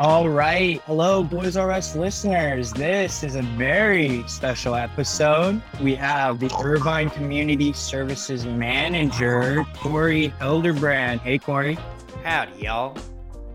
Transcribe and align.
All 0.00 0.30
right. 0.30 0.80
Hello, 0.86 1.22
Bois 1.22 1.42
R'Us 1.42 1.94
listeners. 1.94 2.72
This 2.72 3.22
is 3.22 3.34
a 3.34 3.42
very 3.42 4.26
special 4.26 4.74
episode. 4.74 5.60
We 5.78 5.94
have 5.96 6.40
the 6.40 6.50
Irvine 6.58 7.10
Community 7.10 7.74
Services 7.74 8.46
Manager, 8.46 9.62
Cory 9.74 10.32
Hilderbrand. 10.40 11.20
Hey, 11.20 11.36
Cory. 11.36 11.76
Howdy, 12.24 12.62
y'all. 12.62 12.96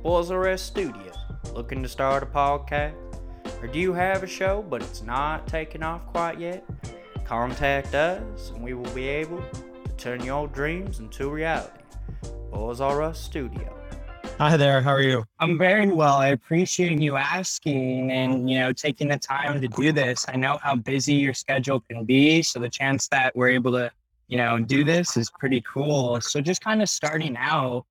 Bois 0.04 0.26
R'Us 0.26 0.60
Studios. 0.60 1.16
Looking 1.56 1.82
to 1.82 1.90
start 1.90 2.22
a 2.22 2.28
podcast? 2.28 2.94
Or 3.60 3.66
do 3.66 3.80
you 3.80 3.94
have 3.94 4.22
a 4.22 4.28
show, 4.28 4.64
but 4.70 4.84
it's 4.84 5.02
not 5.02 5.48
taking 5.48 5.82
off 5.82 6.06
quite 6.06 6.40
yet? 6.40 6.64
Contact 7.26 7.96
us, 7.96 8.52
and 8.52 8.62
we 8.62 8.76
will 8.76 8.92
be 8.92 9.08
able 9.08 9.42
to 9.42 9.92
turn 9.98 10.24
your 10.24 10.48
dreams 10.48 11.00
into 11.00 11.28
reality. 11.28 11.82
Bois 12.52 12.76
R'Us 12.76 13.16
Studio. 13.16 13.75
Hi 14.38 14.58
there. 14.58 14.82
How 14.82 14.92
are 14.92 15.02
you? 15.02 15.24
I'm 15.40 15.58
very 15.58 15.88
well. 15.88 16.16
I 16.16 16.28
appreciate 16.28 17.00
you 17.00 17.16
asking 17.16 18.12
and, 18.12 18.50
you 18.50 18.60
know, 18.60 18.74
taking 18.74 19.08
the 19.08 19.18
time 19.18 19.62
to 19.62 19.68
do 19.70 19.94
this. 19.94 20.26
I 20.28 20.36
know 20.36 20.60
how 20.62 20.76
busy 20.76 21.14
your 21.14 21.34
schedule 21.34 21.80
can 21.80 22.04
be. 22.04 22.44
So 22.44 22.60
the 22.60 22.68
chance 22.68 23.08
that 23.08 23.34
we're 23.34 23.48
able 23.48 23.72
to, 23.72 23.90
you 24.28 24.38
know, 24.38 24.60
do 24.60 24.84
this 24.84 25.16
is 25.16 25.32
pretty 25.40 25.62
cool. 25.62 26.20
So 26.20 26.42
just 26.42 26.62
kind 26.62 26.82
of 26.82 26.90
starting 26.90 27.38
out, 27.38 27.86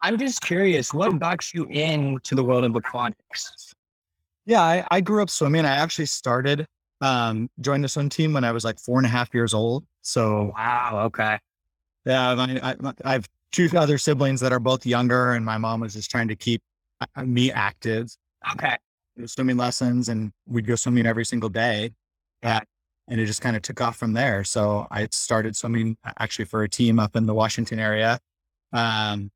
I'm 0.00 0.16
just 0.18 0.40
curious, 0.40 0.94
what 0.94 1.18
got 1.18 1.52
you 1.52 1.64
into 1.64 2.36
the 2.36 2.44
world 2.44 2.62
of 2.62 2.76
aquatics? 2.76 3.74
Yeah, 4.46 4.62
I, 4.62 4.86
I 4.92 5.00
grew 5.00 5.20
up 5.20 5.30
swimming. 5.30 5.64
I 5.64 5.74
actually 5.74 6.06
started, 6.06 6.64
um, 7.00 7.50
joined 7.60 7.82
the 7.82 7.88
swim 7.88 8.08
team 8.08 8.32
when 8.32 8.44
I 8.44 8.52
was 8.52 8.64
like 8.64 8.78
four 8.78 9.00
and 9.00 9.06
a 9.06 9.10
half 9.10 9.34
years 9.34 9.52
old. 9.52 9.84
So, 10.02 10.52
Wow. 10.56 11.02
Okay. 11.06 11.40
yeah, 12.04 12.36
I, 13.04 13.14
have 13.14 13.28
two 13.52 13.68
other 13.76 13.98
siblings 13.98 14.40
that 14.40 14.52
are 14.52 14.60
both 14.60 14.84
younger, 14.86 15.32
and 15.32 15.44
my 15.44 15.58
mom 15.58 15.80
was 15.80 15.94
just 15.94 16.10
trying 16.10 16.28
to 16.28 16.36
keep 16.36 16.62
uh, 17.16 17.24
me 17.24 17.50
active. 17.52 18.08
Okay. 18.54 18.76
Swimming 19.26 19.56
lessons, 19.56 20.08
and 20.08 20.32
we'd 20.46 20.66
go 20.66 20.76
swimming 20.76 21.06
every 21.06 21.24
single 21.24 21.48
day. 21.48 21.92
Yeah. 22.42 22.60
And 23.08 23.20
it 23.20 23.26
just 23.26 23.40
kind 23.40 23.56
of 23.56 23.62
took 23.62 23.80
off 23.80 23.96
from 23.96 24.12
there. 24.12 24.44
So 24.44 24.86
I 24.90 25.08
started 25.10 25.56
swimming 25.56 25.96
uh, 26.04 26.12
actually 26.18 26.44
for 26.44 26.62
a 26.62 26.68
team 26.68 26.98
up 27.00 27.16
in 27.16 27.26
the 27.26 27.34
Washington 27.34 27.78
area, 27.80 28.20
um, 28.72 29.30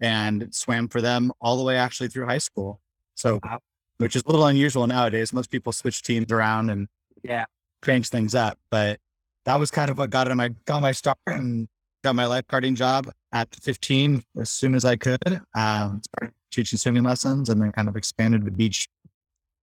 and 0.00 0.54
swam 0.54 0.88
for 0.88 1.00
them 1.00 1.32
all 1.40 1.56
the 1.56 1.64
way 1.64 1.76
actually 1.76 2.08
through 2.08 2.26
high 2.26 2.38
school. 2.38 2.80
So, 3.16 3.40
Wow. 3.44 3.58
which 3.98 4.16
is 4.16 4.22
a 4.24 4.28
little 4.30 4.46
unusual 4.46 4.86
nowadays. 4.86 5.32
Most 5.32 5.50
people 5.50 5.72
switch 5.72 6.02
teams 6.02 6.30
around 6.32 6.70
and 6.70 6.88
Yeah. 7.22 7.46
change 7.84 8.08
things 8.08 8.34
up, 8.34 8.58
but 8.70 9.00
that 9.44 9.58
was 9.58 9.70
kind 9.72 9.90
of 9.90 9.98
what 9.98 10.10
got 10.10 10.28
it 10.28 10.34
my 10.36 10.50
got 10.64 10.80
my 10.80 10.92
start 10.92 11.18
and 11.26 11.68
got 12.04 12.14
my 12.14 12.24
lifeguarding 12.24 12.76
job 12.76 13.10
at 13.32 13.54
15 13.54 14.22
as 14.40 14.50
soon 14.50 14.74
as 14.74 14.84
I 14.84 14.96
could. 14.96 15.40
Um, 15.54 16.02
started 16.04 16.34
teaching 16.50 16.78
swimming 16.78 17.02
lessons 17.02 17.48
and 17.48 17.60
then 17.60 17.72
kind 17.72 17.88
of 17.88 17.96
expanded 17.96 18.44
the 18.44 18.50
beach 18.50 18.88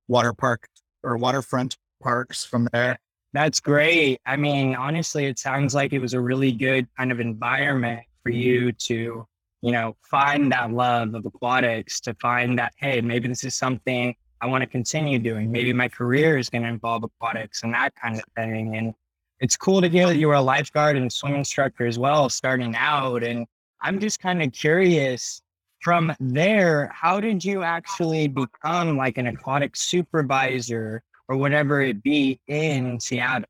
water 0.08 0.34
park 0.34 0.67
or 1.03 1.17
waterfront 1.17 1.78
parks 2.02 2.44
from 2.44 2.67
there. 2.73 2.98
That's 3.31 3.59
great. 3.59 4.20
I 4.26 4.36
mean, 4.38 4.76
honestly, 4.76 5.26
it 5.26 5.38
sounds 5.38 5.76
like 5.76 5.94
it 5.94 6.00
was 6.00 6.14
a 6.14 6.20
really 6.20 6.52
good 6.52 6.88
kind 6.98 7.11
of 7.11 7.20
environment 7.20 8.02
for 8.23 8.31
you 8.31 8.72
to, 8.72 9.28
you 9.61 9.72
know, 9.72 9.95
find 10.02 10.52
that 10.52 10.72
love 10.72 11.14
of 11.14 11.26
aquatics, 11.26 12.00
to 12.02 12.16
find 12.16 12.58
that, 12.58 12.73
hey, 12.78 13.02
maybe 13.02 13.28
this 13.28 13.44
is 13.44 13.56
something 13.56 14.16
I 14.42 14.48
want 14.48 14.64
to 14.64 14.67
continue 14.67 15.20
doing. 15.20 15.52
Maybe 15.52 15.73
my 15.73 15.88
career 15.89 16.38
is 16.38 16.50
going 16.50 16.64
to 16.64 16.70
involve 16.70 17.04
aquatics 17.04 17.61
and 17.61 17.73
that 17.73 17.94
kind 17.95 18.17
of 18.17 18.23
thing. 18.36 18.76
And 18.76 18.95
it's 19.39 19.56
cool 19.56 19.81
to 19.81 19.89
hear 19.89 20.08
that 20.08 20.16
you 20.16 20.28
were 20.28 20.33
a 20.33 20.42
lifeguard 20.42 20.98
and 20.98 21.11
swim 21.11 21.36
instructor 21.36 21.86
as 21.86 22.00
well, 22.00 22.30
starting 22.30 22.76
out. 22.76 23.23
And 23.23 23.45
I'm 23.82 24.00
just 24.00 24.20
kind 24.20 24.42
of 24.42 24.52
curious 24.52 25.42
from 25.82 26.14
there, 26.20 26.92
how 26.94 27.20
did 27.20 27.44
you 27.44 27.64
actually 27.64 28.28
become 28.28 28.98
like 28.98 29.18
an 29.18 29.28
aquatic 29.28 29.76
supervisor 29.76 31.02
or 31.28 31.38
whatever 31.38 31.82
it 31.82 32.04
be 32.04 32.40
in 32.48 33.00
Seattle? 33.00 33.48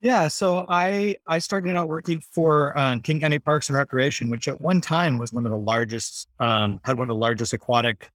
Yeah, 0.00 0.26
so 0.28 0.66
I 0.68 1.16
I 1.28 1.38
started 1.38 1.76
out 1.76 1.88
working 1.88 2.20
for 2.32 2.76
um, 2.76 3.00
King 3.02 3.20
County 3.20 3.38
Parks 3.38 3.68
and 3.68 3.78
Recreation, 3.78 4.30
which 4.30 4.48
at 4.48 4.60
one 4.60 4.80
time 4.80 5.16
was 5.16 5.32
one 5.32 5.46
of 5.46 5.52
the 5.52 5.58
largest, 5.58 6.28
um, 6.40 6.80
had 6.82 6.98
one 6.98 7.04
of 7.04 7.08
the 7.08 7.20
largest 7.20 7.52
aquatic 7.52 8.10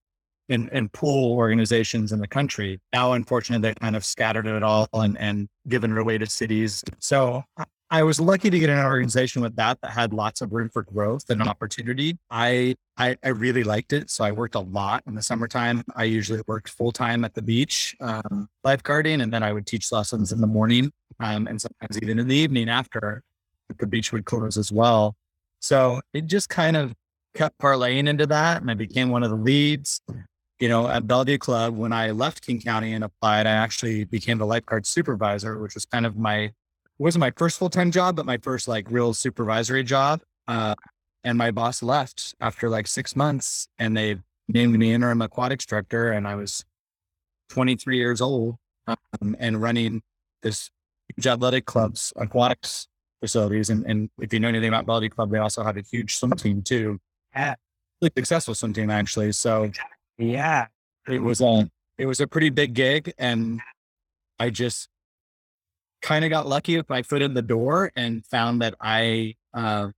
and, 0.49 0.69
and 0.73 0.91
pool 0.91 1.33
organizations 1.37 2.11
in 2.11 2.19
the 2.19 2.27
country. 2.27 2.81
Now, 2.91 3.13
unfortunately, 3.13 3.69
they 3.69 3.73
kind 3.75 3.95
of 3.95 4.03
scattered 4.03 4.47
it 4.47 4.63
all 4.63 4.89
and, 4.93 5.17
and 5.17 5.47
given 5.69 5.91
it 5.91 5.97
away 5.97 6.17
to 6.17 6.25
cities. 6.25 6.83
So 6.99 7.43
I- 7.89 8.03
was 8.03 8.19
lucky 8.19 8.49
to 8.49 8.59
get 8.59 8.69
an 8.69 8.83
organization 8.83 9.41
with 9.41 9.55
that 9.55 9.79
that 9.81 9.91
had 9.91 10.13
lots 10.13 10.41
of 10.41 10.51
room 10.51 10.69
for 10.69 10.83
growth 10.83 11.29
and 11.29 11.41
opportunity. 11.41 12.17
I, 12.29 12.75
I, 12.97 13.17
I 13.23 13.29
really 13.29 13.63
liked 13.63 13.93
it. 13.93 14.09
So 14.09 14.23
I 14.23 14.31
worked 14.31 14.55
a 14.55 14.59
lot 14.59 15.03
in 15.07 15.15
the 15.15 15.21
summertime. 15.21 15.83
I 15.95 16.03
usually 16.03 16.41
worked 16.47 16.69
full 16.69 16.91
time 16.91 17.23
at 17.23 17.33
the 17.33 17.41
beach, 17.41 17.95
um, 18.01 18.49
lifeguarding, 18.65 19.21
and 19.21 19.31
then 19.31 19.43
I 19.43 19.53
would 19.53 19.65
teach 19.65 19.91
lessons 19.91 20.31
in 20.31 20.41
the 20.41 20.47
morning 20.47 20.91
um, 21.19 21.47
and 21.47 21.61
sometimes 21.61 21.97
even 22.01 22.19
in 22.19 22.27
the 22.27 22.35
evening 22.35 22.69
after 22.69 23.23
the 23.79 23.87
beach 23.87 24.11
would 24.11 24.25
close 24.25 24.57
as 24.57 24.71
well. 24.71 25.15
So 25.59 26.01
it 26.13 26.25
just 26.25 26.49
kind 26.49 26.77
of 26.77 26.93
kept 27.35 27.57
parlaying 27.59 28.07
into 28.07 28.25
that. 28.27 28.61
And 28.61 28.69
I 28.71 28.73
became 28.73 29.09
one 29.09 29.23
of 29.23 29.29
the 29.29 29.35
leads. 29.35 30.01
You 30.59 30.69
know, 30.69 30.87
at 30.87 31.05
Bellevue 31.05 31.37
Club, 31.37 31.77
when 31.77 31.93
I 31.93 32.09
left 32.11 32.43
King 32.43 32.59
County 32.59 32.93
and 32.93 33.03
applied, 33.03 33.45
I 33.45 33.51
actually 33.51 34.05
became 34.05 34.39
the 34.39 34.45
lifeguard 34.45 34.87
supervisor, 34.87 35.59
which 35.59 35.75
was 35.75 35.85
kind 35.85 36.05
of 36.05 36.17
my, 36.17 36.51
wasn't 36.99 37.19
my 37.21 37.31
first 37.37 37.59
full 37.59 37.69
time 37.69 37.91
job, 37.91 38.15
but 38.15 38.25
my 38.25 38.37
first 38.37 38.67
like 38.67 38.89
real 38.89 39.13
supervisory 39.13 39.83
job. 39.83 40.21
Uh, 40.47 40.75
and 41.23 41.37
my 41.37 41.51
boss 41.51 41.83
left 41.83 42.33
after 42.39 42.69
like 42.69 42.87
six 42.87 43.15
months 43.15 43.67
and 43.77 43.95
they 43.97 44.17
named 44.47 44.77
me 44.77 44.93
interim 44.93 45.21
aquatics 45.21 45.65
director. 45.65 46.11
And 46.11 46.27
I 46.27 46.35
was 46.35 46.63
23 47.49 47.97
years 47.97 48.21
old 48.21 48.55
um, 48.87 49.35
and 49.39 49.61
running 49.61 50.01
this 50.41 50.69
huge 51.15 51.27
athletic 51.27 51.65
clubs, 51.65 52.13
aquatics 52.15 52.87
facilities. 53.19 53.69
And, 53.69 53.85
and 53.85 54.09
if 54.19 54.31
you 54.33 54.39
know 54.39 54.47
anything 54.47 54.69
about 54.69 54.85
Bellevue 54.85 55.09
Club, 55.09 55.31
they 55.31 55.39
also 55.39 55.63
have 55.63 55.75
a 55.77 55.81
huge 55.81 56.15
swim 56.15 56.31
team 56.31 56.61
too. 56.61 56.99
Yeah. 57.35 57.55
Really 58.01 58.11
successful 58.15 58.55
swim 58.55 58.73
team 58.73 58.89
actually. 58.89 59.31
So 59.33 59.71
Yeah. 60.17 60.67
it 61.07 61.19
was 61.19 61.41
a 61.41 61.69
it 61.97 62.05
was 62.05 62.21
a 62.21 62.27
pretty 62.27 62.49
big 62.51 62.73
gig 62.73 63.11
and 63.17 63.59
I 64.39 64.49
just 64.51 64.87
kind 66.01 66.23
of 66.23 66.31
got 66.31 66.47
lucky 66.47 66.77
with 66.77 66.89
my 66.89 67.01
foot 67.01 67.21
in 67.21 67.33
the 67.33 67.41
door 67.41 67.91
and 67.95 68.25
found 68.25 68.61
that 68.61 68.75
I 68.79 69.35
uh, 69.53 69.89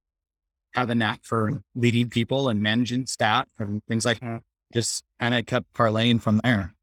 have 0.74 0.90
a 0.90 0.96
knack 0.96 1.22
for 1.24 1.62
leading 1.76 2.10
people 2.10 2.50
and 2.50 2.62
managing 2.62 3.06
staff 3.06 3.48
and 3.58 3.84
things 3.86 4.06
like 4.06 4.20
that. 4.20 4.42
Just 4.74 5.04
kind 5.20 5.34
of 5.34 5.46
kept 5.46 5.74
parlaying 5.74 6.22
from 6.22 6.40
there. 6.44 6.74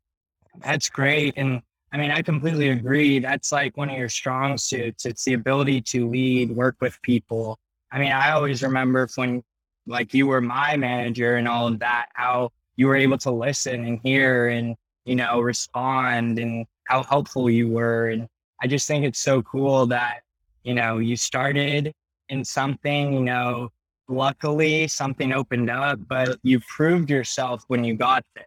That's 0.61 0.89
great. 0.89 1.35
And 1.37 1.63
I 1.93 1.99
mean, 1.99 2.11
I 2.11 2.23
completely 2.23 2.71
agree. 2.71 3.21
That's 3.21 3.53
like 3.53 3.77
one 3.77 3.91
of 3.91 3.97
your 3.97 4.09
strong 4.09 4.59
suits. 4.59 5.07
It's 5.07 5.25
the 5.25 5.35
ability 5.35 5.81
to 5.83 6.09
lead, 6.09 6.51
work 6.51 6.77
with 6.81 7.01
people. 7.03 7.59
I 7.93 7.99
mean, 7.99 8.13
I 8.13 8.33
always 8.33 8.63
remember 8.63 9.09
when 9.15 9.43
like 9.87 10.13
you 10.13 10.27
were 10.27 10.41
my 10.41 10.77
manager 10.77 11.37
and 11.37 11.47
all 11.47 11.69
of 11.69 11.79
that, 11.79 12.07
how 12.15 12.51
you 12.75 12.89
were 12.89 12.97
able 12.97 13.19
to 13.19 13.31
listen 13.31 13.85
and 13.85 14.01
hear 14.03 14.49
and, 14.49 14.75
you 15.05 15.15
know, 15.15 15.41
respond 15.41 16.39
and 16.39 16.67
how 16.85 17.05
helpful 17.05 17.49
you 17.49 17.69
were. 17.69 18.09
And 18.09 18.29
I 18.63 18.67
just 18.67 18.87
think 18.87 19.05
it's 19.05 19.19
so 19.19 19.43
cool 19.43 19.87
that, 19.87 20.21
you 20.63 20.75
know, 20.75 20.99
you 20.99 21.17
started 21.17 21.93
in 22.29 22.45
something, 22.45 23.13
you 23.13 23.21
know, 23.21 23.71
luckily 24.09 24.89
something 24.89 25.33
opened 25.33 25.71
up, 25.71 25.99
but 26.09 26.39
you 26.43 26.61
proved 26.61 27.11
yourself 27.11 27.65
when 27.69 27.85
you 27.85 27.95
got 27.95 28.25
it. 28.37 28.47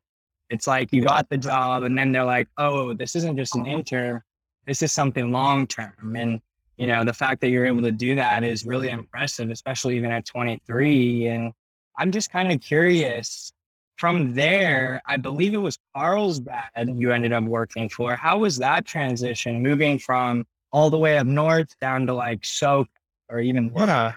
It's 0.49 0.67
like 0.67 0.91
you 0.91 1.03
got 1.03 1.29
the 1.29 1.37
job 1.37 1.83
and 1.83 1.97
then 1.97 2.11
they're 2.11 2.23
like, 2.23 2.47
oh, 2.57 2.93
this 2.93 3.15
isn't 3.15 3.37
just 3.37 3.55
an 3.55 3.67
intern. 3.67 4.21
This 4.65 4.81
is 4.81 4.91
something 4.91 5.31
long 5.31 5.67
term. 5.67 6.15
And, 6.15 6.41
you 6.77 6.87
know, 6.87 7.03
the 7.03 7.13
fact 7.13 7.41
that 7.41 7.49
you're 7.49 7.65
able 7.65 7.83
to 7.83 7.91
do 7.91 8.15
that 8.15 8.43
is 8.43 8.65
really 8.65 8.89
impressive, 8.89 9.49
especially 9.51 9.95
even 9.97 10.11
at 10.11 10.25
23. 10.25 11.27
And 11.27 11.53
I'm 11.97 12.11
just 12.11 12.31
kind 12.31 12.51
of 12.51 12.61
curious 12.61 13.51
from 13.99 14.33
there, 14.33 15.01
I 15.05 15.17
believe 15.17 15.53
it 15.53 15.57
was 15.57 15.77
Carlsbad 15.93 16.87
you 16.95 17.11
ended 17.11 17.33
up 17.33 17.43
working 17.43 17.89
for. 17.89 18.15
How 18.15 18.37
was 18.37 18.57
that 18.57 18.85
transition 18.85 19.61
moving 19.61 19.99
from 19.99 20.45
all 20.71 20.89
the 20.89 20.97
way 20.97 21.17
up 21.17 21.27
north 21.27 21.77
down 21.81 22.07
to 22.07 22.13
like 22.13 22.45
Soak 22.45 22.87
or 23.27 23.41
even 23.41 23.71
Yeah. 23.75 24.13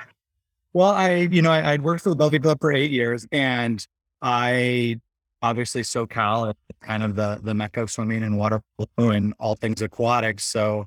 Well, 0.73 0.93
I, 0.93 1.29
you 1.33 1.43
know, 1.43 1.51
I, 1.51 1.73
I'd 1.73 1.83
worked 1.83 2.05
for 2.05 2.11
the 2.11 2.17
Bellevue 2.17 2.39
Club 2.39 2.59
for 2.61 2.73
eight 2.73 2.93
years 2.93 3.27
and 3.33 3.85
I 4.23 5.01
obviously 5.43 5.83
SoCal 5.83 6.51
is 6.51 6.57
kind 6.81 7.03
of 7.03 7.17
the, 7.17 7.41
the 7.43 7.53
mecca 7.53 7.83
of 7.83 7.91
swimming 7.91 8.23
and 8.23 8.39
water 8.39 8.63
polo 8.79 9.11
and 9.11 9.35
all 9.41 9.57
things 9.57 9.83
aquatic. 9.83 10.39
So 10.39 10.87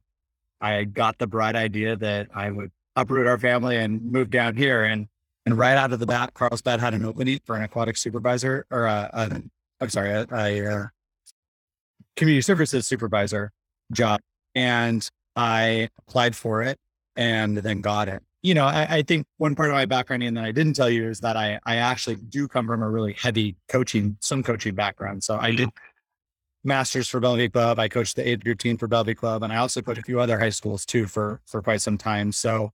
I 0.61 0.85
got 0.85 1.17
the 1.17 1.27
bright 1.27 1.57
idea 1.57 1.97
that 1.97 2.29
I 2.33 2.49
would 2.49 2.71
uproot 2.95 3.27
our 3.27 3.37
family 3.37 3.75
and 3.75 4.01
move 4.09 4.29
down 4.29 4.55
here. 4.55 4.85
And, 4.85 5.09
and 5.45 5.57
right 5.57 5.77
out 5.77 5.93
of 5.93 5.99
the 5.99 6.05
bat, 6.05 6.33
Carlsbad 6.33 6.79
had 6.79 6.93
an 6.93 7.05
opening 7.05 7.39
for 7.45 7.55
an 7.55 7.63
aquatic 7.63 7.97
supervisor 7.97 8.65
or 8.71 8.85
a, 8.85 9.09
a 9.13 9.41
I'm 9.81 9.89
sorry, 9.89 10.11
a, 10.11 10.25
a, 10.31 10.67
uh 10.67 10.85
community 12.15 12.41
services 12.41 12.87
supervisor 12.87 13.51
job. 13.91 14.21
And 14.53 15.07
I 15.35 15.89
applied 15.99 16.35
for 16.35 16.63
it 16.63 16.79
and 17.15 17.57
then 17.57 17.81
got 17.81 18.07
it 18.07 18.23
you 18.45 18.53
know, 18.53 18.65
I, 18.65 18.97
I, 18.97 19.01
think 19.01 19.25
one 19.37 19.55
part 19.55 19.69
of 19.69 19.73
my 19.73 19.87
background 19.87 20.21
and 20.21 20.37
that 20.37 20.45
I 20.45 20.51
didn't 20.51 20.73
tell 20.73 20.89
you 20.89 21.09
is 21.09 21.19
that 21.21 21.35
I, 21.35 21.59
I 21.65 21.77
actually 21.77 22.17
do 22.17 22.47
come 22.47 22.67
from 22.67 22.83
a 22.83 22.89
really 22.89 23.13
heavy 23.13 23.55
coaching, 23.69 24.17
some 24.21 24.43
coaching 24.43 24.75
background. 24.75 25.23
So 25.23 25.35
I 25.35 25.49
did 25.49 25.69
masters 26.63 27.07
for 27.07 27.19
Bellevue 27.19 27.49
Club. 27.49 27.79
I 27.79 27.87
coached 27.87 28.15
the 28.15 28.27
eighth 28.27 28.45
year 28.45 28.53
team 28.53 28.77
for 28.77 28.87
Bellevue 28.87 29.15
Club, 29.15 29.41
and 29.41 29.51
I 29.51 29.57
also 29.57 29.81
coached 29.81 29.99
a 29.99 30.03
few 30.03 30.19
other 30.19 30.37
high 30.39 30.49
schools 30.49 30.85
too 30.85 31.07
for 31.07 31.41
for 31.47 31.63
quite 31.63 31.81
some 31.81 31.97
time. 31.97 32.31
So 32.31 32.71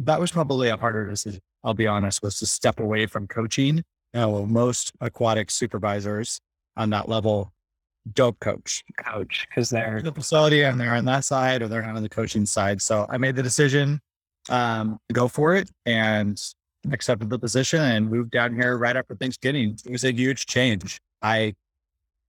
that 0.00 0.20
was 0.20 0.30
probably 0.30 0.68
a 0.68 0.76
harder 0.76 1.08
decision. 1.08 1.40
I'll 1.64 1.74
be 1.74 1.86
honest, 1.86 2.22
was 2.22 2.38
to 2.40 2.46
step 2.46 2.78
away 2.78 3.06
from 3.06 3.26
coaching. 3.26 3.78
You 3.78 4.20
know, 4.20 4.46
most 4.46 4.92
aquatic 5.00 5.50
supervisors 5.50 6.40
on 6.76 6.90
that 6.90 7.08
level 7.08 7.52
don't 8.12 8.38
coach, 8.38 8.84
coach 8.98 9.46
because 9.48 9.70
they're 9.70 10.02
the 10.02 10.12
facility 10.12 10.62
and 10.62 10.78
they're 10.78 10.94
on 10.94 11.06
that 11.06 11.24
side 11.24 11.62
or 11.62 11.68
they're 11.68 11.82
not 11.82 11.96
on 11.96 12.02
the 12.02 12.08
coaching 12.08 12.44
side. 12.44 12.82
So 12.82 13.06
I 13.08 13.16
made 13.16 13.34
the 13.34 13.42
decision 13.42 14.00
um, 14.50 15.00
go 15.12 15.26
for 15.26 15.54
it 15.54 15.70
and 15.86 16.40
accepted 16.92 17.30
the 17.30 17.38
position 17.38 17.80
and 17.80 18.10
moved 18.10 18.30
down 18.30 18.54
here 18.54 18.76
right 18.76 18.94
after 18.94 19.14
Thanksgiving. 19.14 19.78
It 19.84 19.90
was 19.90 20.04
a 20.04 20.12
huge 20.12 20.44
change. 20.44 21.00
I 21.22 21.54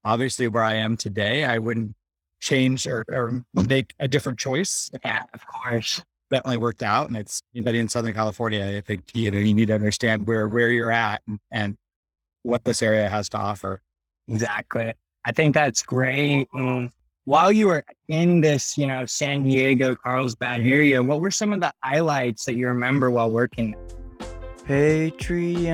obviously 0.06 0.48
where 0.48 0.64
I 0.64 0.76
am 0.76 0.96
today, 0.96 1.44
I 1.44 1.58
wouldn't 1.58 1.94
change 2.40 2.88
or, 2.88 3.04
or 3.10 3.44
make 3.54 3.94
a 4.00 4.08
different 4.08 4.40
choice. 4.40 4.90
Yeah, 5.04 5.24
of 5.34 5.46
course. 5.46 6.02
Definitely 6.36 6.58
worked 6.58 6.84
out. 6.84 7.08
And 7.08 7.16
it's 7.16 7.42
anybody 7.56 7.80
in 7.80 7.88
Southern 7.88 8.14
California, 8.14 8.76
I 8.78 8.82
think 8.82 9.04
you 9.14 9.32
know 9.32 9.38
you 9.38 9.54
need 9.54 9.68
to 9.68 9.74
understand 9.74 10.28
where 10.28 10.50
where 10.50 10.70
you're 10.70 10.92
at 10.92 11.22
and, 11.26 11.40
and 11.50 11.78
what 12.44 12.66
this 12.66 12.82
area 12.82 13.08
has 13.08 13.30
to 13.30 13.38
offer. 13.38 13.82
Exactly. 14.28 14.94
I 15.24 15.32
think 15.32 15.54
that's 15.54 15.82
great. 15.82 16.50
And 16.54 16.92
while 17.24 17.54
you 17.54 17.68
were 17.68 17.86
in 18.10 18.42
this, 18.42 18.78
you 18.78 18.86
know, 18.86 19.06
San 19.06 19.44
Diego, 19.44 19.96
Carlsbad 19.96 20.60
area, 20.60 21.02
what 21.02 21.22
were 21.22 21.32
some 21.32 21.54
of 21.54 21.62
the 21.62 21.72
highlights 21.82 22.44
that 22.44 22.56
you 22.56 22.68
remember 22.68 23.10
while 23.10 23.32
working? 23.32 23.74
Patreon, 24.68 25.72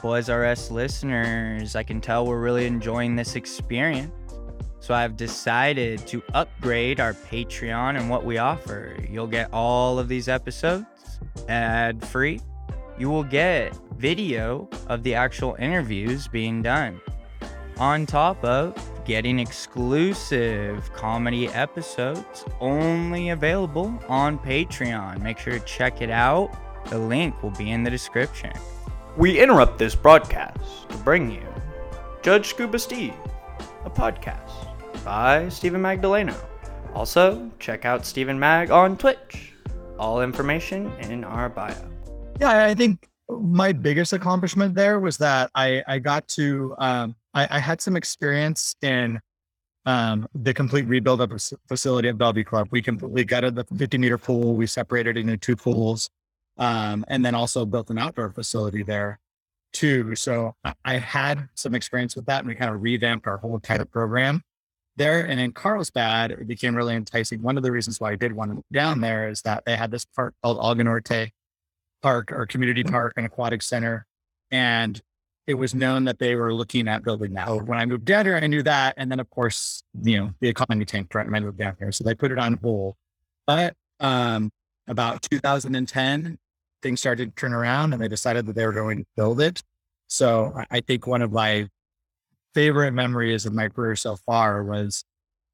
Bois 0.00 0.20
R'Us 0.20 0.70
listeners, 0.70 1.74
I 1.74 1.82
can 1.82 2.00
tell 2.00 2.24
we're 2.24 2.40
really 2.40 2.66
enjoying 2.66 3.16
this 3.16 3.34
experience. 3.34 4.12
So 4.84 4.92
I've 4.92 5.16
decided 5.16 6.06
to 6.08 6.22
upgrade 6.34 7.00
our 7.00 7.14
Patreon 7.14 7.98
and 7.98 8.10
what 8.10 8.26
we 8.26 8.36
offer. 8.36 8.94
You'll 9.08 9.26
get 9.26 9.50
all 9.50 9.98
of 9.98 10.08
these 10.08 10.28
episodes 10.28 10.84
ad 11.48 12.06
free. 12.06 12.42
You 12.98 13.08
will 13.08 13.24
get 13.24 13.74
video 13.96 14.68
of 14.88 15.02
the 15.02 15.14
actual 15.14 15.56
interviews 15.58 16.28
being 16.28 16.60
done 16.60 17.00
on 17.78 18.04
top 18.04 18.44
of 18.44 18.76
getting 19.06 19.38
exclusive 19.38 20.92
comedy 20.92 21.48
episodes 21.48 22.44
only 22.60 23.30
available 23.30 23.98
on 24.06 24.38
Patreon. 24.38 25.22
Make 25.22 25.38
sure 25.38 25.54
to 25.54 25.64
check 25.64 26.02
it 26.02 26.10
out. 26.10 26.54
The 26.90 26.98
link 26.98 27.42
will 27.42 27.52
be 27.52 27.70
in 27.70 27.84
the 27.84 27.90
description. 27.90 28.52
We 29.16 29.40
interrupt 29.40 29.78
this 29.78 29.94
broadcast 29.94 30.90
to 30.90 30.96
bring 30.98 31.30
you 31.30 31.46
Judge 32.20 32.48
Scuba 32.48 32.78
Steve, 32.78 33.14
a 33.86 33.90
podcast 33.90 34.63
by 35.04 35.48
Stephen 35.50 35.82
Magdaleno. 35.82 36.34
Also, 36.94 37.50
check 37.58 37.84
out 37.84 38.06
Stephen 38.06 38.38
Mag 38.38 38.70
on 38.70 38.96
Twitch. 38.96 39.52
All 39.98 40.22
information 40.22 40.90
in 41.00 41.22
our 41.24 41.48
bio. 41.48 41.76
Yeah, 42.40 42.64
I 42.64 42.74
think 42.74 43.08
my 43.28 43.72
biggest 43.72 44.12
accomplishment 44.12 44.74
there 44.74 44.98
was 45.00 45.18
that 45.18 45.50
I, 45.54 45.82
I 45.86 45.98
got 45.98 46.26
to 46.28 46.74
um, 46.78 47.16
I, 47.34 47.48
I 47.50 47.58
had 47.58 47.80
some 47.80 47.96
experience 47.96 48.76
in 48.82 49.20
um, 49.86 50.26
the 50.34 50.54
complete 50.54 50.86
rebuild 50.86 51.20
of 51.20 51.32
a 51.32 51.38
facility 51.68 52.08
at 52.08 52.16
Bellevue 52.16 52.44
Club. 52.44 52.68
We 52.70 52.80
completely 52.80 53.24
gutted 53.24 53.54
the 53.54 53.64
50 53.64 53.98
meter 53.98 54.18
pool. 54.18 54.54
We 54.54 54.66
separated 54.66 55.16
into 55.16 55.36
two 55.36 55.56
pools, 55.56 56.08
um, 56.58 57.04
and 57.08 57.24
then 57.24 57.34
also 57.34 57.66
built 57.66 57.90
an 57.90 57.98
outdoor 57.98 58.30
facility 58.30 58.82
there 58.82 59.20
too. 59.72 60.14
So 60.14 60.54
I 60.84 60.98
had 60.98 61.48
some 61.54 61.74
experience 61.74 62.16
with 62.16 62.26
that, 62.26 62.38
and 62.40 62.48
we 62.48 62.54
kind 62.54 62.74
of 62.74 62.82
revamped 62.82 63.26
our 63.26 63.36
whole 63.36 63.60
of 63.68 63.90
program 63.90 64.42
there. 64.96 65.24
And 65.24 65.40
in 65.40 65.52
Carlsbad, 65.52 66.30
it 66.30 66.46
became 66.46 66.74
really 66.74 66.94
enticing. 66.94 67.42
One 67.42 67.56
of 67.56 67.62
the 67.62 67.72
reasons 67.72 68.00
why 68.00 68.12
I 68.12 68.16
did 68.16 68.32
want 68.32 68.50
to 68.50 68.54
move 68.56 68.64
down 68.72 69.00
there 69.00 69.28
is 69.28 69.42
that 69.42 69.64
they 69.64 69.76
had 69.76 69.90
this 69.90 70.04
park 70.04 70.34
called 70.42 70.58
Alga 70.58 70.84
Norte 70.84 71.30
Park 72.02 72.32
or 72.32 72.46
Community 72.46 72.84
Park 72.84 73.14
and 73.16 73.26
Aquatic 73.26 73.62
Center, 73.62 74.06
and 74.50 75.00
it 75.46 75.54
was 75.54 75.74
known 75.74 76.04
that 76.04 76.18
they 76.18 76.34
were 76.36 76.54
looking 76.54 76.88
at 76.88 77.02
building 77.02 77.34
that. 77.34 77.48
When 77.66 77.78
I 77.78 77.84
moved 77.84 78.06
down 78.06 78.24
here, 78.24 78.36
I 78.36 78.46
knew 78.46 78.62
that. 78.62 78.94
And 78.96 79.10
then, 79.10 79.20
of 79.20 79.28
course, 79.28 79.82
you 80.02 80.18
know, 80.18 80.30
the 80.40 80.48
economy 80.48 80.84
tanked 80.84 81.14
right 81.14 81.26
when 81.26 81.34
I 81.34 81.40
moved 81.40 81.58
down 81.58 81.76
here. 81.78 81.92
So 81.92 82.02
they 82.02 82.14
put 82.14 82.32
it 82.32 82.38
on 82.38 82.58
hold. 82.62 82.94
But 83.46 83.74
um, 84.00 84.50
about 84.88 85.22
2010, 85.22 86.38
things 86.82 87.00
started 87.00 87.36
to 87.36 87.40
turn 87.40 87.52
around 87.52 87.92
and 87.92 88.00
they 88.00 88.08
decided 88.08 88.46
that 88.46 88.56
they 88.56 88.64
were 88.64 88.72
going 88.72 88.98
to 88.98 89.06
build 89.16 89.40
it. 89.40 89.62
So 90.06 90.54
I 90.70 90.80
think 90.80 91.06
one 91.06 91.22
of 91.22 91.32
my 91.32 91.68
favorite 92.54 92.92
memories 92.92 93.46
of 93.46 93.52
my 93.52 93.68
career 93.68 93.96
so 93.96 94.16
far 94.16 94.62
was 94.62 95.04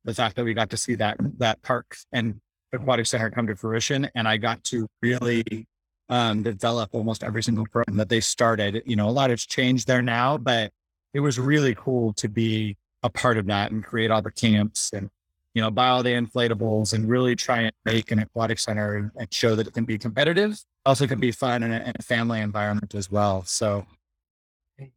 the 0.05 0.15
fact 0.15 0.37
that 0.37 0.45
we 0.45 0.55
got 0.55 0.71
to 0.71 0.77
see 0.77 0.95
that 0.97 1.17
that 1.39 1.61
park 1.63 1.97
and 2.13 2.41
aquatic 2.73 3.07
center 3.07 3.31
come 3.31 3.47
to 3.47 3.57
fruition. 3.57 4.09
And 4.15 4.29
I 4.29 4.37
got 4.37 4.63
to 4.65 4.87
really 5.03 5.67
um, 6.09 6.43
develop 6.43 6.91
almost 6.93 7.23
every 7.25 7.43
single 7.43 7.67
program 7.67 7.97
that 7.97 8.09
they 8.09 8.21
started. 8.21 8.83
You 8.87 8.97
know, 8.97 9.09
a 9.09 9.11
lot 9.11 9.31
has 9.31 9.45
changed 9.47 9.87
there 9.87 10.03
now, 10.03 10.39
but 10.39 10.73
it 11.15 11.21
was 11.21 11.39
really 11.39 11.75
cool 11.75 12.13
to 12.15 12.29
be 12.29 12.77
a 13.03 13.11
part 13.11 13.39
of 13.39 13.47
that 13.47 13.71
and 13.71 13.85
create 13.85 14.11
all 14.11 14.23
the 14.23 14.31
camps 14.31 14.91
and, 14.93 15.09
you 15.55 15.63
know, 15.63 15.71
buy 15.71 15.89
all 15.89 16.03
the 16.03 16.13
inflatables 16.13 16.93
and 16.93 17.09
really 17.09 17.35
try 17.35 17.63
and 17.63 17.73
make 17.85 18.11
an 18.11 18.19
aquatic 18.19 18.59
center 18.59 19.11
and 19.17 19.33
show 19.33 19.55
that 19.57 19.67
it 19.67 19.73
can 19.73 19.85
be 19.85 19.99
competitive. 19.99 20.61
Also 20.87 21.07
can 21.07 21.21
be 21.21 21.33
fun 21.33 21.63
and 21.63 21.73
a, 21.73 21.93
a 21.99 22.03
family 22.03 22.41
environment 22.41 22.95
as 22.95 23.11
well. 23.11 23.43
So 23.45 23.87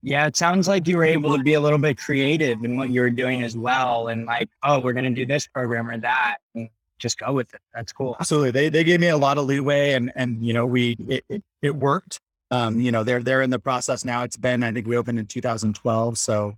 yeah, 0.02 0.28
it 0.28 0.36
sounds 0.36 0.68
like 0.68 0.88
you 0.88 0.98
were 0.98 1.04
able 1.04 1.38
to 1.38 1.44
be 1.44 1.54
a 1.54 1.60
little 1.60 1.78
bit 1.78 1.98
creative 1.98 2.64
in 2.64 2.78
what 2.78 2.90
you 2.90 3.02
were 3.02 3.10
doing 3.10 3.44
as 3.44 3.58
well. 3.58 4.08
And 4.08 4.26
like, 4.26 4.50
oh, 4.64 4.80
we're 4.80 4.94
going 4.94 5.06
to 5.06 5.12
do 5.12 5.26
this 5.26 5.48
program 5.48 5.90
or 5.90 5.98
that. 6.00 6.38
And 6.56 6.70
just 7.00 7.18
go 7.18 7.34
with 7.34 7.54
it. 7.54 7.62
That's 7.74 7.92
cool. 7.92 8.16
Absolutely. 8.20 8.52
They, 8.52 8.70
they 8.70 8.84
gave 8.84 9.00
me 9.00 9.08
a 9.08 9.18
lot 9.18 9.38
of 9.38 9.46
leeway 9.46 9.94
and, 9.94 10.12
and, 10.16 10.46
you 10.46 10.54
know, 10.54 10.66
we, 10.66 10.96
it, 11.08 11.26
it, 11.30 11.44
it 11.62 11.76
worked. 11.76 12.20
Um, 12.52 12.80
you 12.80 12.92
know, 12.92 13.04
they're, 13.04 13.22
they're 13.22 13.42
in 13.42 13.50
the 13.50 13.60
process 13.60 14.06
now. 14.06 14.24
It's 14.24 14.38
been, 14.38 14.64
I 14.64 14.72
think 14.72 14.88
we 14.88 14.96
opened 14.96 15.20
in 15.20 15.26
2012. 15.26 16.18
So 16.18 16.56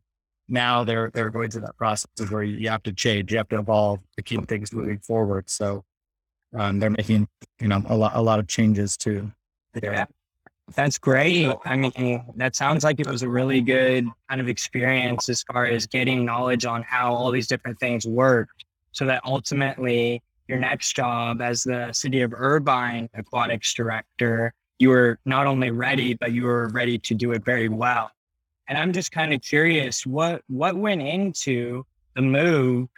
now 0.47 0.83
they're, 0.83 1.09
they're 1.13 1.29
going 1.29 1.49
through 1.49 1.61
that 1.61 1.77
process 1.77 2.07
where 2.29 2.43
you 2.43 2.69
have 2.69 2.83
to 2.83 2.93
change, 2.93 3.31
you 3.31 3.37
have 3.37 3.49
to 3.49 3.59
evolve 3.59 4.01
to 4.17 4.23
keep 4.23 4.47
things 4.47 4.73
moving 4.73 4.99
forward. 4.99 5.49
So, 5.49 5.83
um, 6.55 6.79
they're 6.79 6.89
making, 6.89 7.27
you 7.59 7.67
know, 7.67 7.81
a 7.87 7.95
lot, 7.95 8.13
a 8.15 8.21
lot 8.21 8.39
of 8.39 8.47
changes 8.47 8.95
to 8.97 9.31
yeah. 9.83 10.05
That's 10.73 10.97
great. 10.97 11.53
I 11.63 11.75
mean, 11.75 12.23
that 12.37 12.55
sounds 12.55 12.83
like 12.83 12.99
it 12.99 13.07
was 13.07 13.21
a 13.21 13.29
really 13.29 13.61
good 13.61 14.07
kind 14.27 14.41
of 14.41 14.47
experience 14.47 15.29
as 15.29 15.43
far 15.43 15.65
as 15.65 15.85
getting 15.85 16.25
knowledge 16.25 16.65
on 16.65 16.81
how 16.81 17.13
all 17.13 17.29
these 17.29 17.47
different 17.47 17.79
things 17.79 18.05
work 18.07 18.49
so 18.91 19.05
that 19.05 19.21
ultimately 19.25 20.23
your 20.47 20.57
next 20.57 20.95
job 20.95 21.41
as 21.41 21.63
the 21.63 21.91
city 21.91 22.21
of 22.21 22.33
Irvine 22.33 23.09
aquatics 23.13 23.73
director, 23.73 24.53
you 24.79 24.89
were 24.89 25.19
not 25.25 25.45
only 25.45 25.69
ready, 25.69 26.15
but 26.15 26.31
you 26.31 26.43
were 26.43 26.69
ready 26.69 26.97
to 26.97 27.13
do 27.13 27.31
it 27.31 27.45
very 27.45 27.69
well. 27.69 28.11
And 28.67 28.77
I'm 28.77 28.91
just 28.91 29.11
kind 29.11 29.33
of 29.33 29.41
curious 29.41 30.05
what 30.05 30.41
what 30.47 30.75
went 30.75 31.01
into 31.01 31.85
the 32.15 32.21
move 32.21 32.89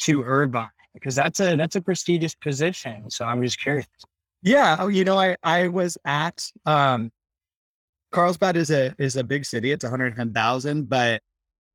to 0.00 0.22
Irvine 0.22 0.68
because 0.92 1.14
that's 1.14 1.40
a 1.40 1.56
that's 1.56 1.76
a 1.76 1.80
prestigious 1.80 2.34
position. 2.34 3.10
So 3.10 3.24
I'm 3.24 3.42
just 3.42 3.58
curious. 3.58 3.86
Yeah, 4.44 4.76
oh, 4.78 4.88
you 4.88 5.04
know, 5.04 5.18
I 5.18 5.36
I 5.42 5.68
was 5.68 5.96
at 6.04 6.50
um, 6.66 7.10
Carlsbad 8.12 8.56
is 8.56 8.70
a 8.70 8.94
is 8.98 9.16
a 9.16 9.24
big 9.24 9.46
city. 9.46 9.72
It's 9.72 9.84
110,000, 9.84 10.88
but 10.88 11.22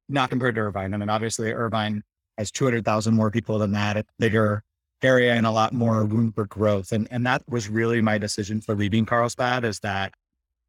not 0.08 0.30
compared 0.30 0.56
to 0.56 0.62
Irvine. 0.62 0.94
I 0.94 0.98
mean, 0.98 1.10
obviously 1.10 1.52
Irvine 1.52 2.04
has 2.38 2.52
200,000 2.52 3.14
more 3.14 3.32
people 3.32 3.60
than 3.60 3.72
that. 3.74 3.98
It's 3.98 4.10
bigger 4.20 4.64
area 5.02 5.34
and 5.34 5.46
a 5.46 5.52
lot 5.52 5.74
more 5.74 6.04
room 6.06 6.32
for 6.32 6.46
growth. 6.46 6.92
And, 6.92 7.08
and 7.12 7.26
that 7.26 7.44
was 7.48 7.70
really 7.70 8.02
my 8.02 8.18
decision 8.18 8.62
for 8.62 8.76
leaving 8.76 9.06
Carlsbad 9.06 9.64
is 9.66 9.80
that 9.82 10.14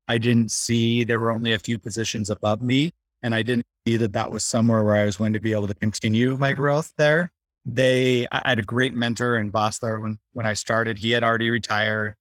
I 0.08 0.18
didn't 0.18 0.50
see 0.50 1.04
there 1.04 1.20
were 1.20 1.30
only 1.30 1.52
a 1.52 1.58
few 1.58 1.78
positions 1.78 2.30
above 2.30 2.62
me. 2.62 2.92
And 3.22 3.34
I 3.34 3.42
didn't 3.42 3.66
see 3.86 3.96
that 3.98 4.12
that 4.14 4.30
was 4.30 4.44
somewhere 4.44 4.82
where 4.82 4.96
I 4.96 5.04
was 5.04 5.16
going 5.16 5.32
to 5.34 5.40
be 5.40 5.52
able 5.52 5.68
to 5.68 5.74
continue 5.74 6.36
my 6.36 6.52
growth 6.52 6.92
there. 6.96 7.30
They, 7.66 8.26
I 8.32 8.42
had 8.48 8.58
a 8.58 8.62
great 8.62 8.94
mentor 8.94 9.36
and 9.36 9.52
boss 9.52 9.78
there 9.78 10.00
when, 10.00 10.18
when 10.32 10.46
I 10.46 10.54
started. 10.54 10.98
He 10.98 11.10
had 11.10 11.22
already 11.22 11.50
retired. 11.50 12.16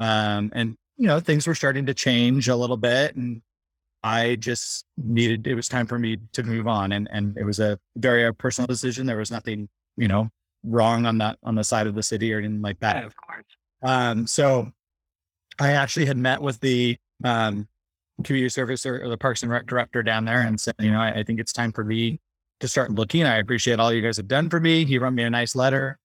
Um, 0.00 0.50
and, 0.54 0.76
you 0.96 1.06
know, 1.06 1.20
things 1.20 1.46
were 1.46 1.54
starting 1.54 1.86
to 1.86 1.94
change 1.94 2.48
a 2.48 2.56
little 2.56 2.76
bit. 2.76 3.16
And 3.16 3.42
I 4.02 4.36
just 4.36 4.84
needed, 4.96 5.46
it 5.46 5.54
was 5.54 5.68
time 5.68 5.86
for 5.86 5.98
me 5.98 6.18
to 6.32 6.42
move 6.42 6.68
on. 6.68 6.92
And, 6.92 7.08
and 7.10 7.36
it 7.36 7.44
was 7.44 7.58
a 7.58 7.78
very 7.96 8.32
personal 8.34 8.66
decision. 8.66 9.06
There 9.06 9.16
was 9.16 9.30
nothing, 9.30 9.68
you 9.96 10.08
know, 10.08 10.30
wrong 10.64 11.06
on 11.06 11.18
that 11.18 11.38
on 11.42 11.54
the 11.54 11.64
side 11.64 11.86
of 11.86 11.94
the 11.94 12.02
city 12.02 12.32
or 12.32 12.38
anything 12.38 12.62
like 12.62 12.80
that. 12.80 13.04
Of 13.04 13.14
course. 13.16 13.44
Um, 13.82 14.26
so 14.26 14.70
I 15.58 15.72
actually 15.72 16.06
had 16.06 16.16
met 16.16 16.40
with 16.40 16.60
the 16.60 16.96
um, 17.22 17.68
community 18.22 18.48
service 18.48 18.86
or, 18.86 19.04
or, 19.04 19.08
the 19.08 19.18
Parks 19.18 19.42
and 19.42 19.50
Rec 19.50 19.66
director 19.66 20.02
down 20.02 20.24
there 20.24 20.40
and 20.40 20.60
said, 20.60 20.74
you 20.78 20.90
know, 20.90 21.00
I, 21.00 21.20
I, 21.20 21.22
think 21.22 21.40
it's 21.40 21.52
time 21.52 21.72
for 21.72 21.84
me 21.84 22.20
to 22.64 22.68
start 22.68 22.90
looking. 22.90 23.24
I 23.24 23.36
appreciate 23.36 23.78
all 23.78 23.92
you 23.92 24.00
guys 24.00 24.16
have 24.16 24.26
done 24.26 24.48
for 24.48 24.58
me. 24.58 24.86
He 24.86 24.98
wrote 24.98 25.12
me 25.12 25.22
a 25.22 25.28
nice 25.28 25.54
letter, 25.54 25.98